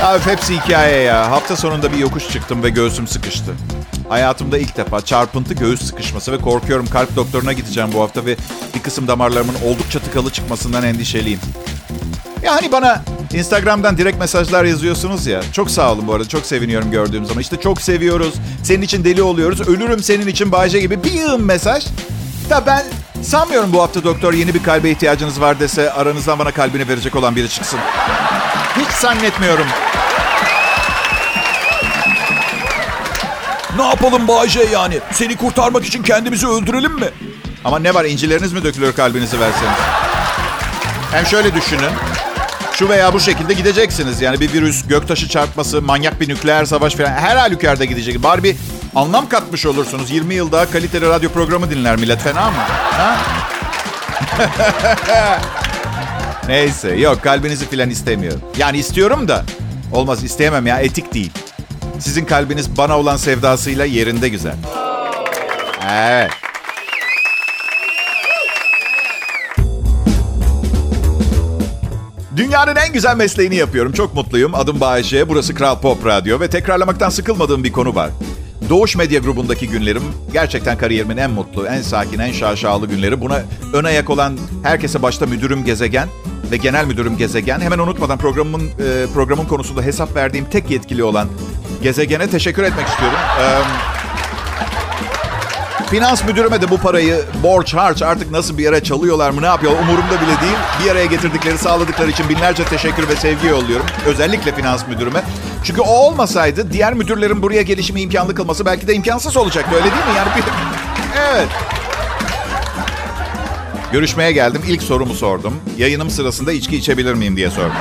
Ya 0.00 0.26
hepsi 0.26 0.56
hikaye 0.56 1.02
ya. 1.02 1.30
Hafta 1.30 1.56
sonunda 1.56 1.92
bir 1.92 1.98
yokuş 1.98 2.28
çıktım 2.28 2.62
ve 2.62 2.70
göğsüm 2.70 3.06
sıkıştı. 3.06 3.54
Hayatımda 4.08 4.58
ilk 4.58 4.76
defa 4.76 5.00
çarpıntı 5.00 5.54
göğüs 5.54 5.82
sıkışması 5.82 6.32
ve 6.32 6.38
korkuyorum 6.38 6.86
kalp 6.86 7.16
doktoruna 7.16 7.52
gideceğim 7.52 7.90
bu 7.94 8.02
hafta 8.02 8.24
ve 8.24 8.36
bir 8.74 8.82
kısım 8.82 9.08
damarlarımın 9.08 9.54
oldukça 9.64 9.98
tıkalı 9.98 10.30
çıkmasından 10.30 10.84
endişeliyim. 10.84 11.40
Ya 12.42 12.54
hani 12.54 12.72
bana 12.72 13.02
Instagram'dan 13.34 13.98
direkt 13.98 14.18
mesajlar 14.18 14.64
yazıyorsunuz 14.64 15.26
ya. 15.26 15.42
Çok 15.52 15.70
sağ 15.70 15.92
olun 15.92 16.06
bu 16.08 16.14
arada. 16.14 16.28
Çok 16.28 16.46
seviniyorum 16.46 16.90
gördüğüm 16.90 17.26
zaman. 17.26 17.40
İşte 17.40 17.56
çok 17.56 17.82
seviyoruz. 17.82 18.34
Senin 18.62 18.82
için 18.82 19.04
deli 19.04 19.22
oluyoruz. 19.22 19.60
Ölürüm 19.68 20.02
senin 20.02 20.26
için 20.26 20.52
Bayce 20.52 20.80
gibi 20.80 21.04
bir 21.04 21.12
yığın 21.12 21.44
mesaj. 21.44 21.86
Da 22.50 22.66
ben 22.66 22.84
sanmıyorum 23.26 23.72
bu 23.72 23.82
hafta 23.82 24.04
doktor 24.04 24.32
yeni 24.32 24.54
bir 24.54 24.62
kalbe 24.62 24.90
ihtiyacınız 24.90 25.40
var 25.40 25.60
dese 25.60 25.92
aranızdan 25.92 26.38
bana 26.38 26.50
kalbini 26.52 26.88
verecek 26.88 27.16
olan 27.16 27.36
biri 27.36 27.48
çıksın. 27.48 27.80
Hiç 28.76 28.88
zannetmiyorum. 28.88 29.66
Ne 33.76 33.86
yapalım 33.86 34.28
Bayce 34.28 34.62
yani? 34.72 34.98
Seni 35.12 35.36
kurtarmak 35.36 35.84
için 35.84 36.02
kendimizi 36.02 36.46
öldürelim 36.46 36.92
mi? 36.92 37.08
Ama 37.64 37.78
ne 37.78 37.94
var 37.94 38.04
incileriniz 38.04 38.52
mi 38.52 38.64
dökülür 38.64 38.92
kalbinizi 38.92 39.40
verseniz? 39.40 39.78
Hem 41.12 41.26
şöyle 41.26 41.54
düşünün. 41.54 41.90
Şu 42.72 42.88
veya 42.88 43.12
bu 43.12 43.20
şekilde 43.20 43.54
gideceksiniz. 43.54 44.20
Yani 44.20 44.40
bir 44.40 44.52
virüs, 44.52 44.88
göktaşı 44.88 45.28
çarpması, 45.28 45.82
manyak 45.82 46.20
bir 46.20 46.28
nükleer 46.28 46.64
savaş 46.64 46.94
falan 46.94 47.10
her 47.10 47.36
halükarda 47.36 47.84
gidecek. 47.84 48.22
Bari 48.22 48.42
bir 48.42 48.56
anlam 48.96 49.28
katmış 49.28 49.66
olursunuz. 49.66 50.10
20 50.10 50.34
yıl 50.34 50.52
daha 50.52 50.70
kaliteli 50.70 51.06
radyo 51.08 51.30
programı 51.30 51.70
dinler 51.70 51.96
millet. 51.96 52.20
Fena 52.20 52.50
mı? 52.50 52.56
Ha? 52.56 53.16
Neyse 56.48 56.94
yok 56.96 57.22
kalbinizi 57.22 57.68
filan 57.68 57.90
istemiyorum. 57.90 58.40
Yani 58.58 58.78
istiyorum 58.78 59.28
da 59.28 59.44
olmaz 59.92 60.24
isteyemem 60.24 60.66
ya 60.66 60.78
etik 60.78 61.14
değil. 61.14 61.32
Sizin 61.98 62.24
kalbiniz 62.24 62.76
bana 62.76 62.98
olan 62.98 63.16
sevdasıyla 63.16 63.84
yerinde 63.84 64.28
güzel. 64.28 64.54
Evet. 65.90 66.30
Dünyanın 72.36 72.76
en 72.76 72.92
güzel 72.92 73.16
mesleğini 73.16 73.56
yapıyorum. 73.56 73.92
Çok 73.92 74.14
mutluyum. 74.14 74.54
Adım 74.54 74.80
Bayece. 74.80 75.28
Burası 75.28 75.54
Kral 75.54 75.80
Pop 75.80 76.06
Radyo 76.06 76.40
ve 76.40 76.50
tekrarlamaktan 76.50 77.10
sıkılmadığım 77.10 77.64
bir 77.64 77.72
konu 77.72 77.94
var. 77.94 78.10
Doğuş 78.68 78.96
Medya 78.96 79.20
grubundaki 79.20 79.68
günlerim 79.68 80.02
gerçekten 80.32 80.78
kariyerimin 80.78 81.16
en 81.16 81.30
mutlu, 81.30 81.66
en 81.66 81.82
sakin, 81.82 82.18
en 82.18 82.32
şaşalı 82.32 82.86
günleri. 82.86 83.20
Buna 83.20 83.42
ön 83.72 83.84
ayak 83.84 84.10
olan 84.10 84.38
herkese 84.62 85.02
başta 85.02 85.26
müdürüm 85.26 85.64
Gezegen 85.64 86.08
ve 86.50 86.56
genel 86.56 86.86
müdürüm 86.86 87.16
Gezegen. 87.16 87.60
Hemen 87.60 87.78
unutmadan 87.78 88.18
programın 88.18 88.60
e, 88.60 89.06
programın 89.14 89.44
konusunda 89.44 89.82
hesap 89.82 90.16
verdiğim 90.16 90.44
tek 90.50 90.70
yetkili 90.70 91.04
olan 91.04 91.28
Gezegen'e 91.82 92.30
teşekkür 92.30 92.62
etmek 92.62 92.86
istiyorum. 92.86 93.18
Ee, 93.40 93.95
Finans 95.90 96.24
müdürüme 96.24 96.62
de 96.62 96.70
bu 96.70 96.78
parayı 96.78 97.24
borç 97.42 97.74
harç 97.74 98.02
artık 98.02 98.30
nasıl 98.30 98.58
bir 98.58 98.62
yere 98.64 98.82
çalıyorlar 98.82 99.30
mı 99.30 99.42
ne 99.42 99.46
yapıyorlar 99.46 99.80
umurumda 99.82 100.20
bile 100.20 100.40
değil. 100.40 100.56
Bir 100.84 100.90
araya 100.90 101.06
getirdikleri 101.06 101.58
sağladıkları 101.58 102.10
için 102.10 102.28
binlerce 102.28 102.64
teşekkür 102.64 103.08
ve 103.08 103.16
sevgi 103.16 103.46
yolluyorum. 103.46 103.86
Özellikle 104.06 104.52
finans 104.54 104.86
müdürüme. 104.88 105.22
Çünkü 105.64 105.80
o 105.80 105.90
olmasaydı 105.90 106.72
diğer 106.72 106.94
müdürlerin 106.94 107.42
buraya 107.42 107.62
gelişimi 107.62 108.00
imkanlı 108.00 108.34
kılması 108.34 108.66
belki 108.66 108.88
de 108.88 108.94
imkansız 108.94 109.36
olacaktı 109.36 109.74
öyle 109.74 109.84
değil 109.84 109.94
mi? 109.94 110.16
Yani 110.16 110.28
bir... 110.36 110.42
Evet. 111.32 111.48
Görüşmeye 113.92 114.32
geldim. 114.32 114.62
İlk 114.68 114.82
sorumu 114.82 115.14
sordum. 115.14 115.54
Yayınım 115.78 116.10
sırasında 116.10 116.52
içki 116.52 116.76
içebilir 116.76 117.14
miyim 117.14 117.36
diye 117.36 117.50
sordum. 117.50 117.72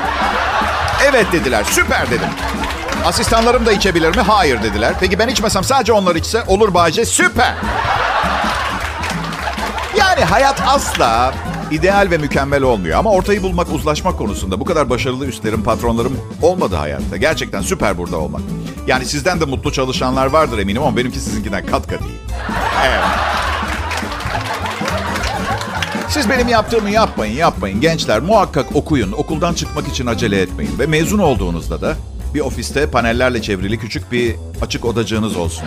Evet 1.10 1.26
dediler. 1.32 1.64
Süper 1.70 2.08
dedim. 2.10 2.30
Asistanlarım 3.06 3.66
da 3.66 3.72
içebilir 3.72 4.16
mi? 4.16 4.22
Hayır 4.22 4.64
dediler. 4.64 4.94
Peki 5.00 5.20
ben 5.20 5.28
içmesem 5.28 5.64
sadece 5.64 5.94
onlar 5.94 6.16
içse 6.16 6.44
olur 6.48 6.74
Bahçe. 6.74 7.06
Süper. 7.06 7.54
Yani 10.16 10.26
hayat 10.26 10.62
asla 10.68 11.34
ideal 11.72 12.08
ve 12.12 12.18
mükemmel 12.18 12.62
olmuyor. 12.62 13.00
Ama 13.00 13.12
ortayı 13.12 13.44
bulmak, 13.44 13.74
uzlaşmak 13.74 14.18
konusunda 14.18 14.60
bu 14.60 14.66
kadar 14.66 14.90
başarılı 14.90 15.26
üstlerim, 15.26 15.64
patronlarım 15.64 16.20
olmadı 16.42 16.76
hayatta. 16.76 17.18
Gerçekten 17.18 17.62
süper 17.62 17.98
burada 17.98 18.18
olmak. 18.18 18.42
Yani 18.88 19.06
sizden 19.06 19.42
de 19.42 19.46
mutlu 19.46 19.72
çalışanlar 19.72 20.26
vardır 20.26 20.58
eminim 20.58 20.84
ama 20.84 20.98
benimki 20.98 21.20
sizinkinden 21.20 21.66
kat 21.66 21.88
kat 21.88 22.02
iyi. 22.02 22.18
Siz 26.10 26.30
benim 26.30 26.48
yaptığımı 26.48 26.90
yapmayın, 26.90 27.36
yapmayın. 27.36 27.82
Gençler 27.82 28.20
muhakkak 28.20 28.76
okuyun. 28.76 29.12
Okuldan 29.12 29.54
çıkmak 29.54 29.88
için 29.88 30.06
acele 30.06 30.42
etmeyin. 30.42 30.80
Ve 30.80 30.86
mezun 30.86 31.20
olduğunuzda 31.20 31.82
da 31.82 31.96
bir 32.34 32.40
ofiste 32.40 32.90
panellerle 32.90 33.42
çevrili 33.42 33.80
küçük 33.80 34.12
bir 34.12 34.36
açık 34.62 34.86
odacığınız 34.86 35.38
olsun. 35.38 35.64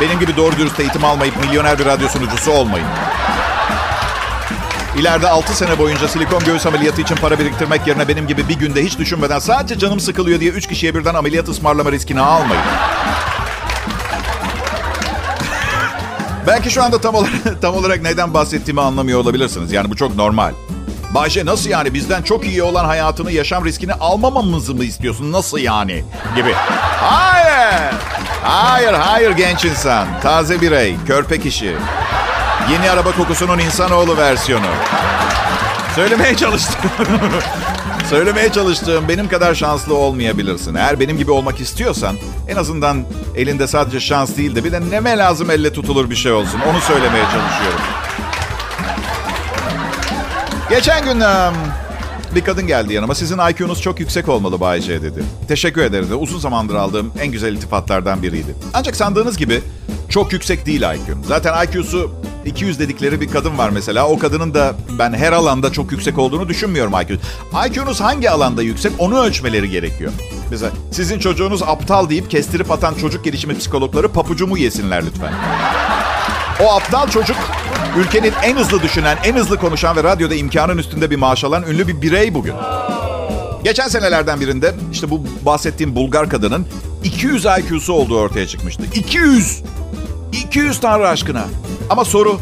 Benim 0.00 0.20
gibi 0.20 0.36
doğru 0.36 0.56
dürüst 0.56 0.80
eğitim 0.80 1.04
almayıp 1.04 1.40
milyoner 1.40 1.78
bir 1.78 1.84
radyo 1.84 2.08
sunucusu 2.08 2.50
olmayın. 2.52 2.86
İleride 4.98 5.28
6 5.28 5.56
sene 5.56 5.78
boyunca 5.78 6.08
silikon 6.08 6.44
göğüs 6.44 6.66
ameliyatı 6.66 7.00
için 7.00 7.16
para 7.16 7.38
biriktirmek 7.38 7.86
yerine 7.86 8.08
benim 8.08 8.26
gibi 8.26 8.48
bir 8.48 8.54
günde 8.54 8.84
hiç 8.84 8.98
düşünmeden 8.98 9.38
sadece 9.38 9.78
canım 9.78 10.00
sıkılıyor 10.00 10.40
diye 10.40 10.50
3 10.50 10.66
kişiye 10.66 10.94
birden 10.94 11.14
ameliyat 11.14 11.48
ısmarlama 11.48 11.92
riskini 11.92 12.20
almayın. 12.20 12.62
Belki 16.46 16.70
şu 16.70 16.82
anda 16.82 17.00
tam 17.00 17.14
olarak, 17.14 17.32
tam 17.62 17.74
olarak 17.74 18.02
neden 18.02 18.34
bahsettiğimi 18.34 18.80
anlamıyor 18.80 19.20
olabilirsiniz. 19.20 19.72
Yani 19.72 19.90
bu 19.90 19.96
çok 19.96 20.16
normal. 20.16 20.52
Bayşe 21.14 21.46
nasıl 21.46 21.70
yani 21.70 21.94
bizden 21.94 22.22
çok 22.22 22.46
iyi 22.46 22.62
olan 22.62 22.84
hayatını 22.84 23.32
yaşam 23.32 23.64
riskini 23.64 23.92
almamamızı 23.92 24.74
mı 24.74 24.84
istiyorsun? 24.84 25.32
Nasıl 25.32 25.58
yani? 25.58 26.04
Gibi. 26.36 26.52
Hayır. 27.00 27.94
Hayır 28.42 28.92
hayır 28.92 29.30
genç 29.30 29.64
insan. 29.64 30.06
Taze 30.22 30.60
birey, 30.60 30.96
körpe 31.06 31.40
kişi. 31.40 31.76
Yeni 32.70 32.90
araba 32.90 33.12
kokusunun 33.12 33.58
insanoğlu 33.58 34.16
versiyonu. 34.16 34.66
Söylemeye 35.94 36.36
çalıştım. 36.36 36.90
Söylemeye 38.10 38.52
çalıştığım 38.52 39.08
benim 39.08 39.28
kadar 39.28 39.54
şanslı 39.54 39.94
olmayabilirsin. 39.94 40.74
Eğer 40.74 41.00
benim 41.00 41.18
gibi 41.18 41.30
olmak 41.30 41.60
istiyorsan 41.60 42.16
en 42.48 42.56
azından 42.56 43.04
elinde 43.36 43.66
sadece 43.66 44.00
şans 44.00 44.36
değil 44.36 44.54
de 44.56 44.64
bir 44.64 44.72
de 44.72 44.90
neme 44.90 45.18
lazım 45.18 45.50
elle 45.50 45.72
tutulur 45.72 46.10
bir 46.10 46.16
şey 46.16 46.32
olsun. 46.32 46.60
Onu 46.70 46.80
söylemeye 46.80 47.24
çalışıyorum. 47.24 47.80
Geçen 50.70 51.04
gün 51.04 51.22
bir 52.34 52.44
kadın 52.44 52.66
geldi 52.66 52.92
yanıma. 52.92 53.14
Sizin 53.14 53.38
IQ'nuz 53.38 53.82
çok 53.82 54.00
yüksek 54.00 54.28
olmalı 54.28 54.60
Bay 54.60 54.80
J 54.80 55.02
dedi. 55.02 55.22
Teşekkür 55.48 55.82
ederim 55.82 56.10
de 56.10 56.14
uzun 56.14 56.38
zamandır 56.38 56.74
aldığım 56.74 57.12
en 57.20 57.26
güzel 57.26 57.52
iltifatlardan 57.52 58.22
biriydi. 58.22 58.54
Ancak 58.74 58.96
sandığınız 58.96 59.36
gibi 59.36 59.62
çok 60.08 60.32
yüksek 60.32 60.66
değil 60.66 60.80
IQ. 60.82 61.16
Zaten 61.28 61.64
IQ'su 61.64 62.10
200 62.46 62.78
dedikleri 62.78 63.20
bir 63.20 63.28
kadın 63.28 63.58
var 63.58 63.70
mesela. 63.70 64.08
O 64.08 64.18
kadının 64.18 64.54
da 64.54 64.74
ben 64.98 65.12
her 65.12 65.32
alanda 65.32 65.72
çok 65.72 65.92
yüksek 65.92 66.18
olduğunu 66.18 66.48
düşünmüyorum 66.48 66.92
IQ. 67.02 67.18
IQ'nuz 67.66 68.00
hangi 68.00 68.30
alanda 68.30 68.62
yüksek 68.62 68.92
onu 68.98 69.20
ölçmeleri 69.20 69.70
gerekiyor. 69.70 70.12
Mesela 70.50 70.72
sizin 70.90 71.18
çocuğunuz 71.18 71.62
aptal 71.62 72.10
deyip 72.10 72.30
kestirip 72.30 72.70
atan 72.70 72.94
çocuk 72.94 73.24
gelişimi 73.24 73.58
psikologları 73.58 74.08
papucumu 74.08 74.58
yesinler 74.58 75.06
lütfen. 75.06 75.32
O 76.64 76.72
aptal 76.72 77.08
çocuk 77.08 77.36
ülkenin 77.98 78.32
en 78.42 78.56
hızlı 78.56 78.82
düşünen, 78.82 79.18
en 79.24 79.34
hızlı 79.34 79.56
konuşan 79.58 79.96
ve 79.96 80.04
radyoda 80.04 80.34
imkanın 80.34 80.78
üstünde 80.78 81.10
bir 81.10 81.16
maaş 81.16 81.44
alan 81.44 81.62
ünlü 81.62 81.88
bir 81.88 82.02
birey 82.02 82.34
bugün. 82.34 82.54
Geçen 83.64 83.88
senelerden 83.88 84.40
birinde 84.40 84.74
işte 84.92 85.10
bu 85.10 85.24
bahsettiğim 85.42 85.96
Bulgar 85.96 86.28
kadının 86.28 86.66
200 87.04 87.44
IQ'su 87.44 87.92
olduğu 87.92 88.18
ortaya 88.18 88.46
çıkmıştı. 88.46 88.82
200! 88.94 89.62
200 90.32 90.80
Tanrı 90.80 91.08
aşkına. 91.08 91.44
Ama 91.90 92.04
soru, 92.04 92.40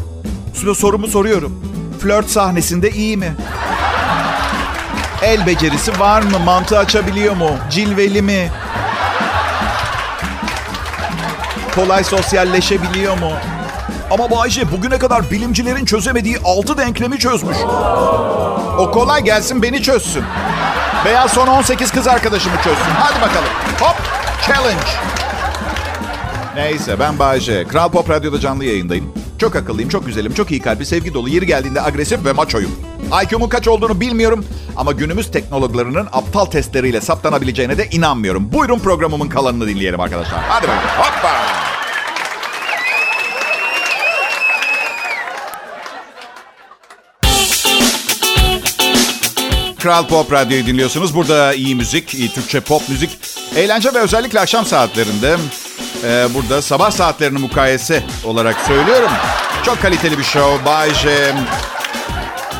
sorumu 0.75 1.07
soruyorum. 1.07 1.59
Flört 2.01 2.29
sahnesinde 2.29 2.91
iyi 2.91 3.17
mi? 3.17 3.33
El 5.21 5.47
becerisi 5.47 5.99
var 5.99 6.21
mı? 6.21 6.39
Mantı 6.39 6.77
açabiliyor 6.77 7.35
mu? 7.35 7.49
Cilveli 7.69 8.21
mi? 8.21 8.51
Kolay 11.75 12.03
sosyalleşebiliyor 12.03 13.17
mu? 13.17 13.31
Ama 14.11 14.31
Bayce 14.31 14.71
bugüne 14.71 14.99
kadar 14.99 15.31
bilimcilerin 15.31 15.85
çözemediği 15.85 16.37
altı 16.45 16.77
denklemi 16.77 17.19
çözmüş. 17.19 17.57
O 18.77 18.91
kolay 18.91 19.23
gelsin 19.23 19.61
beni 19.61 19.81
çözsün. 19.81 20.23
Veya 21.05 21.27
son 21.27 21.47
18 21.47 21.91
kız 21.91 22.07
arkadaşımı 22.07 22.55
çözsün. 22.55 22.91
Hadi 22.99 23.21
bakalım. 23.21 23.49
Hop 23.79 23.95
challenge. 24.47 24.87
Neyse 26.55 26.99
ben 26.99 27.19
Bayce. 27.19 27.67
Kral 27.67 27.89
Pop 27.89 28.09
Radyo'da 28.09 28.39
canlı 28.39 28.65
yayındayım. 28.65 29.22
Çok 29.43 29.55
akıllıyım, 29.55 29.89
çok 29.89 30.05
güzelim, 30.05 30.33
çok 30.33 30.51
iyi 30.51 30.61
kalpli, 30.61 30.85
sevgi 30.85 31.13
dolu, 31.13 31.29
yeri 31.29 31.45
geldiğinde 31.45 31.81
agresif 31.81 32.25
ve 32.25 32.31
maçoyum. 32.31 32.71
IQ'mun 33.23 33.49
kaç 33.49 33.67
olduğunu 33.67 33.99
bilmiyorum 33.99 34.45
ama 34.75 34.91
günümüz 34.91 35.31
teknologlarının 35.31 36.07
aptal 36.11 36.45
testleriyle 36.45 37.01
saptanabileceğine 37.01 37.77
de 37.77 37.89
inanmıyorum. 37.89 38.53
Buyurun 38.53 38.79
programımın 38.79 39.29
kalanını 39.29 39.67
dinleyelim 39.67 39.99
arkadaşlar. 39.99 40.39
Hadi 40.39 40.67
bakalım. 40.67 40.89
Hoppa. 40.97 41.29
Kral 49.79 50.07
Pop 50.07 50.31
Radyo'yu 50.31 50.65
dinliyorsunuz. 50.65 51.15
Burada 51.15 51.53
iyi 51.53 51.75
müzik, 51.75 52.13
iyi 52.13 52.33
Türkçe 52.33 52.59
pop 52.59 52.89
müzik. 52.89 53.19
Eğlence 53.55 53.93
ve 53.93 53.99
özellikle 53.99 54.39
akşam 54.39 54.65
saatlerinde 54.65 55.37
e, 56.03 56.33
burada 56.33 56.61
sabah 56.61 56.91
saatlerini 56.91 57.39
mukayese 57.39 58.03
olarak 58.23 58.55
söylüyorum. 58.67 59.09
Çok 59.65 59.81
kaliteli 59.81 60.17
bir 60.17 60.23
show. 60.23 60.65
Bay 60.65 60.93
J, 60.93 61.33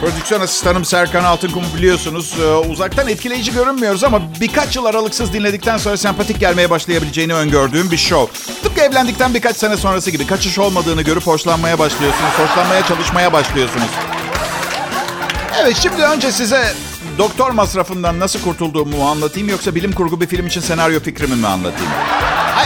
Prodüksiyon 0.01 0.41
asistanım 0.41 0.85
Serkan 0.85 1.23
Altınkum 1.23 1.63
biliyorsunuz. 1.77 2.35
E, 2.39 2.45
uzaktan 2.45 3.07
etkileyici 3.07 3.53
görünmüyoruz 3.53 4.03
ama 4.03 4.21
birkaç 4.41 4.75
yıl 4.75 4.85
aralıksız 4.85 5.33
dinledikten 5.33 5.77
sonra 5.77 5.97
sempatik 5.97 6.39
gelmeye 6.39 6.69
başlayabileceğini 6.69 7.33
öngördüğüm 7.33 7.91
bir 7.91 7.97
show. 7.97 8.53
Tıpkı 8.63 8.81
evlendikten 8.81 9.33
birkaç 9.33 9.57
sene 9.57 9.77
sonrası 9.77 10.11
gibi 10.11 10.27
kaçış 10.27 10.59
olmadığını 10.59 11.01
görüp 11.01 11.27
hoşlanmaya 11.27 11.79
başlıyorsunuz. 11.79 12.31
Hoşlanmaya 12.37 12.85
çalışmaya 12.87 13.33
başlıyorsunuz. 13.33 13.89
Evet 15.61 15.77
şimdi 15.77 16.03
önce 16.03 16.31
size 16.31 16.73
doktor 17.17 17.51
masrafından 17.51 18.19
nasıl 18.19 18.41
kurtulduğumu 18.41 19.09
anlatayım 19.09 19.49
yoksa 19.49 19.75
bilim 19.75 19.91
kurgu 19.91 20.21
bir 20.21 20.27
film 20.27 20.47
için 20.47 20.61
senaryo 20.61 20.99
fikrimi 20.99 21.35
mi 21.35 21.47
anlatayım? 21.47 21.91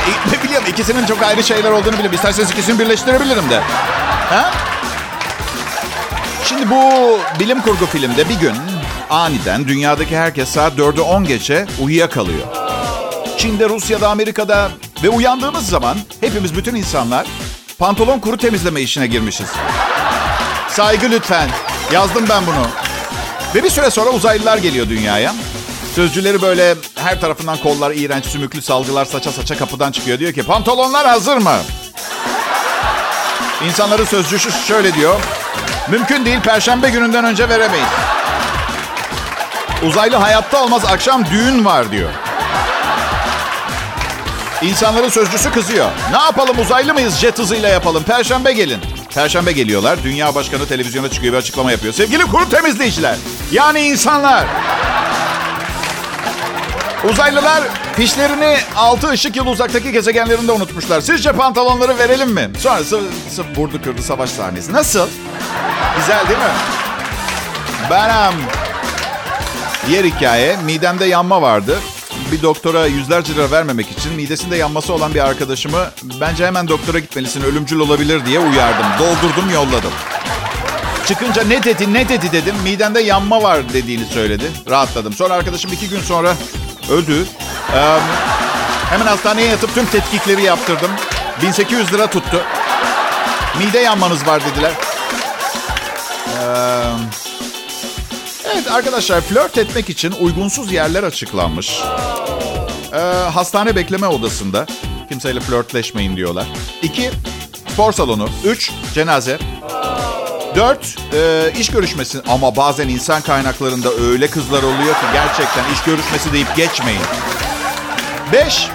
Hayır, 0.08 0.44
biliyorum 0.44 0.68
ikisinin 0.70 1.06
çok 1.06 1.24
ayrı 1.24 1.44
şeyler 1.44 1.72
olduğunu 1.72 1.94
biliyorum. 1.94 2.14
İsterseniz 2.14 2.52
ikisini 2.52 2.80
birleştirebilirim 2.80 3.50
de. 3.50 3.60
Ha? 4.30 4.52
Şimdi 6.46 6.70
bu 6.70 6.82
bilim 7.40 7.62
kurgu 7.62 7.86
filmde 7.86 8.30
bir 8.30 8.40
gün 8.40 8.54
aniden 9.10 9.68
dünyadaki 9.68 10.18
herkes 10.18 10.50
saat 10.50 10.74
4'ü 10.74 11.02
10 11.02 11.24
geçe 11.24 11.66
uyuyakalıyor. 11.82 12.48
Çin'de, 13.38 13.70
Rusya'da, 13.70 14.10
Amerika'da 14.10 14.70
ve 15.04 15.10
uyandığımız 15.10 15.70
zaman 15.70 15.98
hepimiz 16.22 16.56
bütün 16.56 16.76
insanlar 16.76 17.28
pantolon 17.80 18.20
kuru 18.20 18.38
temizleme 18.38 18.82
işine 18.82 19.08
girmişiz. 19.08 19.50
Saygı 20.70 21.12
lütfen. 21.12 21.50
Yazdım 21.94 22.26
ben 22.30 22.48
bunu. 22.48 22.68
Ve 23.56 23.64
bir 23.64 23.70
süre 23.70 23.90
sonra 23.90 24.10
uzaylılar 24.10 24.58
geliyor 24.58 24.90
dünyaya. 24.90 25.34
Sözcüleri 25.98 26.42
böyle 26.42 26.76
her 26.96 27.22
tarafından 27.22 27.58
kollar 27.58 27.92
iğrenç 27.92 28.26
sümüklü 28.26 28.62
salgılar 28.62 29.06
saça 29.06 29.32
saça 29.32 29.58
kapıdan 29.58 29.92
çıkıyor. 29.92 30.20
Diyor 30.20 30.34
ki 30.34 30.44
pantolonlar 30.44 31.08
hazır 31.08 31.38
mı? 31.38 31.56
İnsanların 33.66 34.06
sözcüsü 34.06 34.52
şöyle 34.52 34.94
diyor. 34.94 35.20
Mümkün 35.90 36.26
değil 36.26 36.40
perşembe 36.40 36.90
gününden 36.90 37.26
önce 37.26 37.50
veremeyiz. 37.50 37.88
Uzaylı 39.84 40.16
hayatta 40.16 40.64
olmaz 40.64 40.86
akşam 40.86 41.26
düğün 41.26 41.66
var 41.66 41.92
diyor. 41.92 42.10
İnsanların 44.62 45.10
sözcüsü 45.10 45.52
kızıyor. 45.52 45.90
Ne 46.12 46.18
yapalım 46.18 46.60
uzaylı 46.60 46.94
mıyız 46.94 47.18
jet 47.18 47.40
hızıyla 47.40 47.70
yapalım. 47.70 48.04
Perşembe 48.04 48.54
gelin. 48.54 48.80
Perşembe 49.14 49.52
geliyorlar. 49.52 50.04
Dünya 50.04 50.36
Başkanı 50.36 50.68
televizyona 50.68 51.10
çıkıyor 51.10 51.34
ve 51.34 51.38
açıklama 51.38 51.72
yapıyor. 51.72 51.94
Sevgili 51.94 52.24
kuru 52.24 52.50
temizleyiciler. 52.50 53.16
Yani 53.52 53.80
insanlar. 53.80 54.48
Uzaylılar 57.04 57.64
fişlerini 57.96 58.58
6 58.76 59.10
ışık 59.10 59.36
yılı 59.36 59.50
uzaktaki 59.50 59.92
gezegenlerinde 59.92 60.52
unutmuşlar. 60.52 61.02
Sizce 61.02 61.32
pantolonları 61.32 61.98
verelim 61.98 62.30
mi? 62.32 62.50
Sonrası 62.60 63.02
vurdu 63.56 63.82
kırdı 63.84 64.04
savaş 64.04 64.30
sahnesi. 64.30 64.74
Nasıl? 64.74 65.08
Güzel 65.98 66.28
değil 66.28 66.40
mi? 66.40 66.46
Benim. 67.92 68.40
Diğer 69.88 70.04
hikaye 70.06 70.58
midemde 70.66 71.06
yanma 71.06 71.42
vardı. 71.42 71.80
Bir 72.32 72.42
doktora 72.42 72.86
yüzlerce 72.86 73.36
lira 73.36 73.52
vermemek 73.52 73.92
için 73.92 74.14
midesinde 74.14 74.56
yanması 74.56 74.94
olan 74.94 75.14
bir 75.14 75.26
arkadaşımı 75.26 75.92
bence 76.22 76.48
hemen 76.48 76.68
doktora 76.68 77.00
gitmelisin 77.00 77.44
ölümcül 77.44 77.80
olabilir 77.80 78.26
diye 78.26 78.40
uyardım. 78.40 78.86
Doldurdum 79.00 79.50
yolladım. 79.54 79.92
Çıkınca 81.08 81.44
ne 81.44 81.64
dedi 81.64 81.94
ne 81.94 82.10
dedi 82.10 82.32
dedim. 82.32 82.56
Midemde 82.64 83.00
yanma 83.00 83.44
var 83.44 83.74
dediğini 83.74 84.06
söyledi. 84.06 84.52
Rahatladım. 84.70 85.14
Sonra 85.14 85.34
arkadaşım 85.34 85.74
iki 85.74 85.90
gün 85.90 86.00
sonra 86.00 86.34
öldü. 86.92 87.26
Ee, 87.74 87.98
hemen 88.90 89.06
hastaneye 89.06 89.48
yatıp 89.48 89.76
tüm 89.76 89.86
tetkikleri 89.86 90.44
yaptırdım. 90.44 90.92
1800 91.42 91.94
lira 91.94 92.08
tuttu. 92.10 92.42
Mide 93.58 93.80
yanmanız 93.80 94.28
var 94.28 94.42
dediler. 94.46 94.72
Ee, 96.28 96.44
evet 98.54 98.72
arkadaşlar 98.72 99.22
flört 99.22 99.58
etmek 99.58 99.90
için 99.90 100.12
uygunsuz 100.12 100.72
yerler 100.72 101.04
açıklanmış. 101.04 101.80
Ee, 102.94 102.98
hastane 103.34 103.76
bekleme 103.76 104.08
odasında 104.08 104.66
kimseyle 105.10 105.40
flörtleşmeyin 105.40 106.16
diyorlar. 106.16 106.46
İki, 106.82 107.12
spor 107.74 107.92
salonu. 107.92 108.30
Üç, 108.46 108.72
cenaze. 108.94 109.40
Dört, 110.58 110.96
e, 111.14 111.52
iş 111.60 111.72
görüşmesi. 111.72 112.22
Ama 112.28 112.56
bazen 112.56 112.88
insan 112.88 113.22
kaynaklarında 113.22 113.94
öyle 113.94 114.28
kızlar 114.28 114.64
oluyor 114.64 114.94
ki 114.94 115.06
gerçekten 115.14 115.74
iş 115.74 115.84
görüşmesi 115.84 116.34
deyip 116.34 116.56
geçmeyin. 116.56 117.02
Beş, 118.34 118.68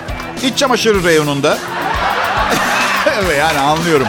iç 0.43 0.59
çamaşırı 0.59 1.05
reyonunda. 1.05 1.59
yani 3.39 3.59
anlıyorum. 3.59 4.07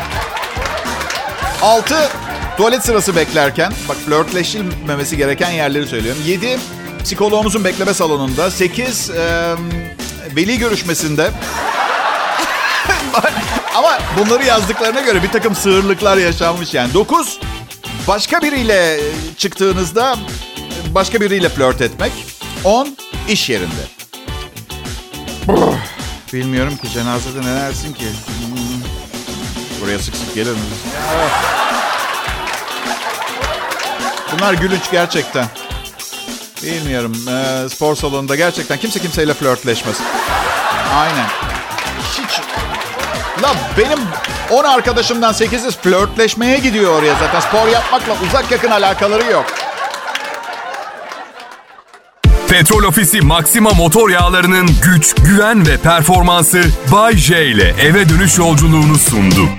Altı, 1.62 2.09
tuvalet 2.57 2.86
sırası 2.86 3.15
beklerken. 3.15 3.73
Bak 3.89 3.97
flörtleşilmemesi 3.97 5.17
gereken 5.17 5.51
yerleri 5.51 5.88
söylüyorum. 5.88 6.21
Yedi, 6.25 6.59
psikoloğunuzun 7.03 7.63
bekleme 7.63 7.93
salonunda. 7.93 8.51
Sekiz, 8.51 9.09
e, 9.09 9.53
veli 10.36 10.57
görüşmesinde. 10.57 11.31
Ama 13.75 13.99
bunları 14.19 14.45
yazdıklarına 14.45 15.01
göre 15.01 15.23
bir 15.23 15.31
takım 15.31 15.55
sığırlıklar 15.55 16.17
yaşanmış 16.17 16.73
yani. 16.73 16.93
Dokuz, 16.93 17.39
başka 18.08 18.42
biriyle 18.42 19.00
çıktığınızda 19.38 20.18
başka 20.96 21.22
biriyle 21.22 21.50
flört 21.50 21.82
etmek. 21.82 22.12
10 22.63 22.98
iş 23.28 23.50
yerinde. 23.50 23.84
Bilmiyorum 26.34 26.78
ki 26.78 26.89
cenazede 26.89 27.42
ne 27.42 27.56
dersin 27.56 27.94
ki? 27.94 28.06
Hmm. 28.06 28.84
Buraya 29.82 30.00
sık 30.00 30.16
sık 30.16 30.36
gelir 30.36 30.52
miyiz? 30.52 30.84
Bunlar 34.34 34.54
gülünç 34.54 34.92
gerçekten. 34.92 35.46
Bilmiyorum. 36.63 37.16
Ee, 37.30 37.70
spor 37.70 37.96
salonunda 37.96 38.36
gerçekten 38.36 38.78
kimse 38.78 39.00
kimseyle 39.00 39.34
flörtleşmez. 39.34 39.98
Aynen. 40.96 41.28
Hiç. 42.18 42.39
La 43.44 43.56
benim 43.78 44.00
10 44.54 44.63
arkadaşımdan 44.63 45.34
8'i 45.34 45.72
flörtleşmeye 45.72 46.58
gidiyor 46.58 47.00
oraya 47.00 47.16
zaten. 47.20 47.39
Spor 47.39 47.68
yapmakla 47.68 48.13
uzak 48.28 48.52
yakın 48.52 48.72
alakaları 48.72 49.32
yok. 49.32 49.46
Petrol 52.50 52.84
Ofisi 52.84 53.22
Maxima 53.22 53.70
motor 53.70 54.10
yağlarının 54.10 54.70
güç, 54.84 55.16
güven 55.16 55.68
ve 55.68 55.78
performansı 55.78 56.63
Bay 56.92 57.18
J 57.18 57.46
ile 57.46 57.76
eve 57.82 58.10
dönüş 58.10 58.38
yolculuğunu 58.38 58.96
sundu. 58.96 59.50